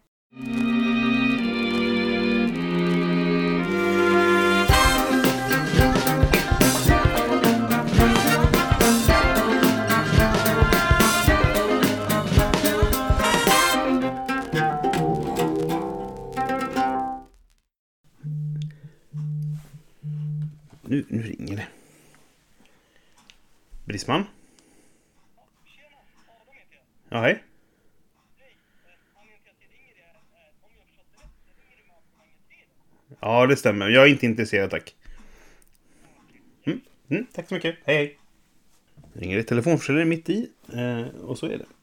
Nu, 20.93 21.06
nu 21.08 21.21
ringer 21.21 21.56
det. 21.56 21.67
Brisman? 23.86 24.23
Ja, 27.10 27.21
hej. 27.21 27.43
Ja, 33.19 33.47
det 33.47 33.56
stämmer. 33.56 33.89
Jag 33.89 34.03
är 34.03 34.08
inte 34.08 34.25
intresserad, 34.25 34.69
tack. 34.69 34.95
Mm, 36.63 36.82
mm, 37.10 37.25
tack 37.34 37.47
så 37.47 37.53
mycket. 37.53 37.75
Hej, 37.86 37.95
hej. 37.95 38.17
Ringer 39.13 39.38
det. 39.38 39.43
telefonförsäljare 39.43 40.06
mitt 40.06 40.29
i. 40.29 40.49
Eh, 40.73 41.08
och 41.08 41.38
så 41.38 41.45
är 41.45 41.58
det. 41.58 41.65